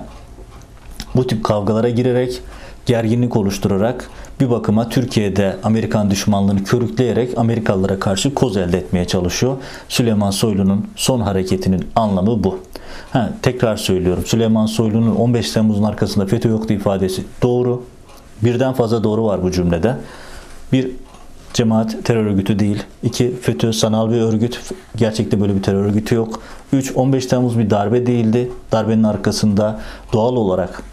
bu 1.16 1.28
tip 1.28 1.44
kavgalara 1.44 1.90
girerek, 1.90 2.42
gerginlik 2.86 3.36
oluşturarak 3.36 4.10
bir 4.40 4.50
bakıma 4.50 4.90
Türkiye'de 4.90 5.56
Amerikan 5.64 6.12
düşmanlığını 6.12 6.64
körükleyerek 6.64 7.38
Amerikalılara 7.38 8.00
karşı 8.00 8.34
koz 8.34 8.58
elde 8.58 8.78
etmeye 8.78 9.06
çalışıyor. 9.06 9.58
Süleyman 9.90 10.32
Soylu'nun 10.32 10.88
son 10.96 11.22
hareketinin 11.22 11.88
anlamı 11.96 12.44
bu. 12.44 12.60
Ha, 13.12 13.30
tekrar 13.42 13.78
söylüyorum. 13.78 14.24
Süleyman 14.26 14.66
Soylu'nun 14.66 15.16
15 15.16 15.52
Temmuz'un 15.52 15.84
arkasında 15.84 16.26
FETÖ 16.26 16.50
yoktu 16.50 16.74
ifadesi 16.74 17.24
doğru. 17.42 17.84
Birden 18.44 18.74
fazla 18.74 19.04
doğru 19.04 19.26
var 19.26 19.44
bu 19.44 19.52
cümlede. 19.52 19.96
Bir 20.74 20.92
Cemaat 21.54 22.06
terör 22.06 22.26
örgütü 22.26 22.60
değil. 22.60 22.84
2. 23.04 23.36
FETÖ 23.42 23.74
sanal 23.74 24.12
bir 24.12 24.22
örgüt. 24.22 24.60
Gerçekte 24.96 25.42
böyle 25.42 25.56
bir 25.56 25.64
terör 25.64 25.86
örgütü 25.86 26.16
yok. 26.16 26.42
3. 26.74 26.92
15 26.96 27.26
Temmuz 27.26 27.60
bir 27.60 27.70
darbe 27.70 28.06
değildi. 28.06 28.52
Darbenin 28.72 29.04
arkasında 29.04 29.80
doğal 30.14 30.36
olarak 30.36 30.84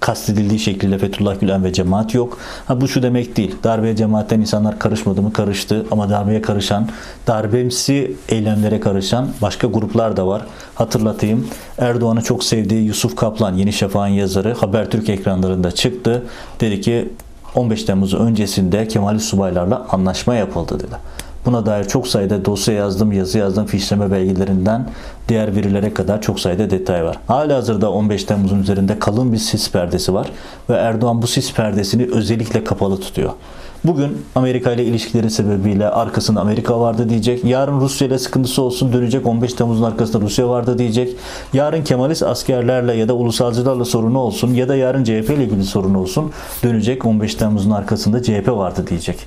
kastedildiği 0.00 0.58
şekilde 0.58 0.98
Fethullah 0.98 1.40
Gülen 1.40 1.64
ve 1.64 1.72
cemaat 1.72 2.14
yok. 2.14 2.38
Ha, 2.66 2.80
bu 2.80 2.88
şu 2.88 3.02
demek 3.02 3.36
değil. 3.36 3.54
Darbeye 3.64 3.96
cemaatten 3.96 4.40
insanlar 4.40 4.78
karışmadı 4.78 5.22
mı? 5.22 5.32
Karıştı. 5.32 5.86
Ama 5.90 6.10
darbeye 6.10 6.42
karışan, 6.42 6.88
darbemsi 7.26 8.16
eylemlere 8.28 8.80
karışan 8.80 9.28
başka 9.42 9.66
gruplar 9.66 10.16
da 10.16 10.26
var. 10.26 10.46
Hatırlatayım. 10.74 11.48
Erdoğan'ı 11.78 12.22
çok 12.22 12.44
sevdiği 12.44 12.84
Yusuf 12.84 13.16
Kaplan, 13.16 13.54
Yeni 13.54 13.72
Şafak'ın 13.72 14.12
yazarı 14.12 14.54
Habertürk 14.54 15.08
ekranlarında 15.08 15.70
çıktı. 15.70 16.22
Dedi 16.60 16.80
ki 16.80 17.08
15 17.56 17.84
Temmuz 17.84 18.14
öncesinde 18.14 18.88
Kemal 18.88 19.18
Subaylarla 19.18 19.86
anlaşma 19.90 20.34
yapıldı 20.34 20.80
dedi. 20.80 20.96
Buna 21.46 21.66
dair 21.66 21.84
çok 21.84 22.08
sayıda 22.08 22.44
dosya 22.44 22.74
yazdım, 22.74 23.12
yazı 23.12 23.38
yazdım, 23.38 23.66
fişleme 23.66 24.10
belgelerinden 24.10 24.88
diğer 25.28 25.56
verilere 25.56 25.94
kadar 25.94 26.22
çok 26.22 26.40
sayıda 26.40 26.70
detay 26.70 27.04
var. 27.04 27.18
Hala 27.26 27.56
hazırda 27.56 27.92
15 27.92 28.24
Temmuz'un 28.24 28.58
üzerinde 28.62 28.98
kalın 28.98 29.32
bir 29.32 29.38
sis 29.38 29.70
perdesi 29.70 30.14
var 30.14 30.30
ve 30.70 30.74
Erdoğan 30.74 31.22
bu 31.22 31.26
sis 31.26 31.52
perdesini 31.54 32.08
özellikle 32.12 32.64
kapalı 32.64 33.00
tutuyor. 33.00 33.30
Bugün 33.86 34.18
Amerika 34.34 34.72
ile 34.72 34.84
ilişkileri 34.84 35.30
sebebiyle 35.30 35.88
arkasında 35.88 36.40
Amerika 36.40 36.80
vardı 36.80 37.08
diyecek. 37.08 37.44
Yarın 37.44 37.80
Rusya 37.80 38.06
ile 38.06 38.18
sıkıntısı 38.18 38.62
olsun 38.62 38.92
dönecek 38.92 39.26
15 39.26 39.54
Temmuz'un 39.54 39.82
arkasında 39.82 40.24
Rusya 40.24 40.48
vardı 40.48 40.78
diyecek. 40.78 41.16
Yarın 41.52 41.84
Kemalist 41.84 42.22
askerlerle 42.22 42.94
ya 42.94 43.08
da 43.08 43.14
ulusalcılarla 43.14 43.84
sorunu 43.84 44.18
olsun 44.18 44.54
ya 44.54 44.68
da 44.68 44.76
yarın 44.76 45.04
CHP 45.04 45.30
ile 45.30 45.44
ilgili 45.44 45.64
sorunu 45.64 45.98
olsun 45.98 46.32
dönecek 46.62 47.06
15 47.06 47.34
Temmuz'un 47.34 47.70
arkasında 47.70 48.22
CHP 48.22 48.48
vardı 48.48 48.86
diyecek. 48.86 49.18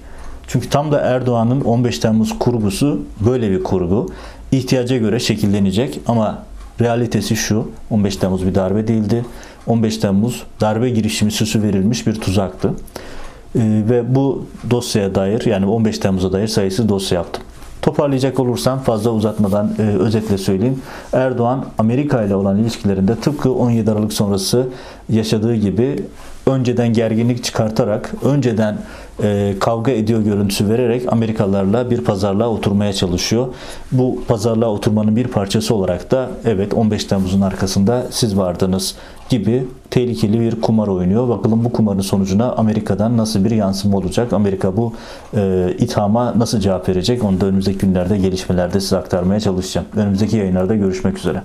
Çünkü 0.48 0.70
tam 0.70 0.92
da 0.92 1.00
Erdoğan'ın 1.00 1.62
15 1.62 2.00
Temmuz 2.00 2.40
kurgusu 2.40 3.02
böyle 3.20 3.52
bir 3.52 3.64
kurgu. 3.64 4.10
İhtiyaca 4.52 4.98
göre 4.98 5.20
şekillenecek 5.20 6.00
ama 6.08 6.44
realitesi 6.82 7.36
şu 7.36 7.70
15 7.90 8.16
Temmuz 8.16 8.46
bir 8.46 8.56
darbe 8.56 8.88
değildi. 8.88 9.26
15 9.68 9.98
Temmuz 9.98 10.44
darbe 10.62 10.90
girişimi 10.90 11.32
süsü 11.32 11.64
verilmiş 11.64 12.08
bir 12.08 12.16
tuzaktı. 12.16 12.74
Ee, 13.56 13.60
ve 13.90 14.16
bu 14.16 14.46
dosyaya 14.70 15.16
dair 15.16 15.46
yani 15.46 15.66
15 15.66 16.00
Temmuz'a 16.00 16.32
dair 16.32 16.48
sayısız 16.48 16.90
dosya 16.90 17.18
yaptım. 17.18 17.44
Toparlayacak 17.82 18.40
olursam 18.40 18.80
fazla 18.80 19.12
uzatmadan 19.12 19.76
e, 19.80 19.82
özetle 19.82 20.38
söyleyeyim. 20.38 20.82
Erdoğan 21.14 21.66
Amerika 21.78 22.24
ile 22.24 22.36
olan 22.36 22.58
ilişkilerinde 22.58 23.16
tıpkı 23.16 23.54
17 23.54 23.92
Aralık 23.92 24.14
sonrası 24.14 24.68
yaşadığı 25.10 25.56
gibi 25.56 26.06
önceden 26.46 26.94
gerginlik 26.94 27.44
çıkartarak, 27.44 28.12
önceden 28.24 28.78
e, 29.24 29.56
kavga 29.60 29.92
ediyor 29.92 30.22
görüntüsü 30.22 30.70
vererek 30.70 31.14
Amerikalılarla 31.14 31.92
bir 31.92 32.02
pazarlığa 32.04 32.50
oturmaya 32.50 32.94
çalışıyor. 32.94 33.48
Bu 33.92 34.24
pazarlığa 34.28 34.70
oturmanın 34.70 35.16
bir 35.16 35.28
parçası 35.28 35.76
olarak 35.76 36.12
da 36.12 36.30
evet 36.46 36.74
15 36.74 37.06
Temmuz'un 37.06 37.42
arkasında 37.42 38.08
siz 38.12 38.38
vardınız 38.38 38.96
gibi 39.30 39.68
tehlikeli 39.90 40.40
bir 40.40 40.62
kumar 40.62 40.88
oynuyor. 40.88 41.30
Bakalım 41.30 41.66
bu 41.66 41.72
kumarın 41.72 42.02
sonucuna 42.02 42.52
Amerika'dan 42.52 43.18
nasıl 43.18 43.46
bir 43.46 43.52
yansıma 43.52 43.98
olacak? 43.98 44.34
Amerika 44.34 44.78
bu 44.78 44.94
e, 45.36 45.74
ithama 45.80 46.40
nasıl 46.40 46.60
cevap 46.60 46.90
verecek? 46.90 47.24
Onu 47.24 47.42
da 47.42 47.46
önümüzdeki 47.46 47.78
günlerde 47.78 48.18
gelişmelerde 48.18 48.80
size 48.80 48.98
aktarmaya 48.98 49.40
çalışacağım. 49.40 49.88
Önümüzdeki 49.96 50.38
yayınlarda 50.38 50.76
görüşmek 50.76 51.18
üzere. 51.18 51.42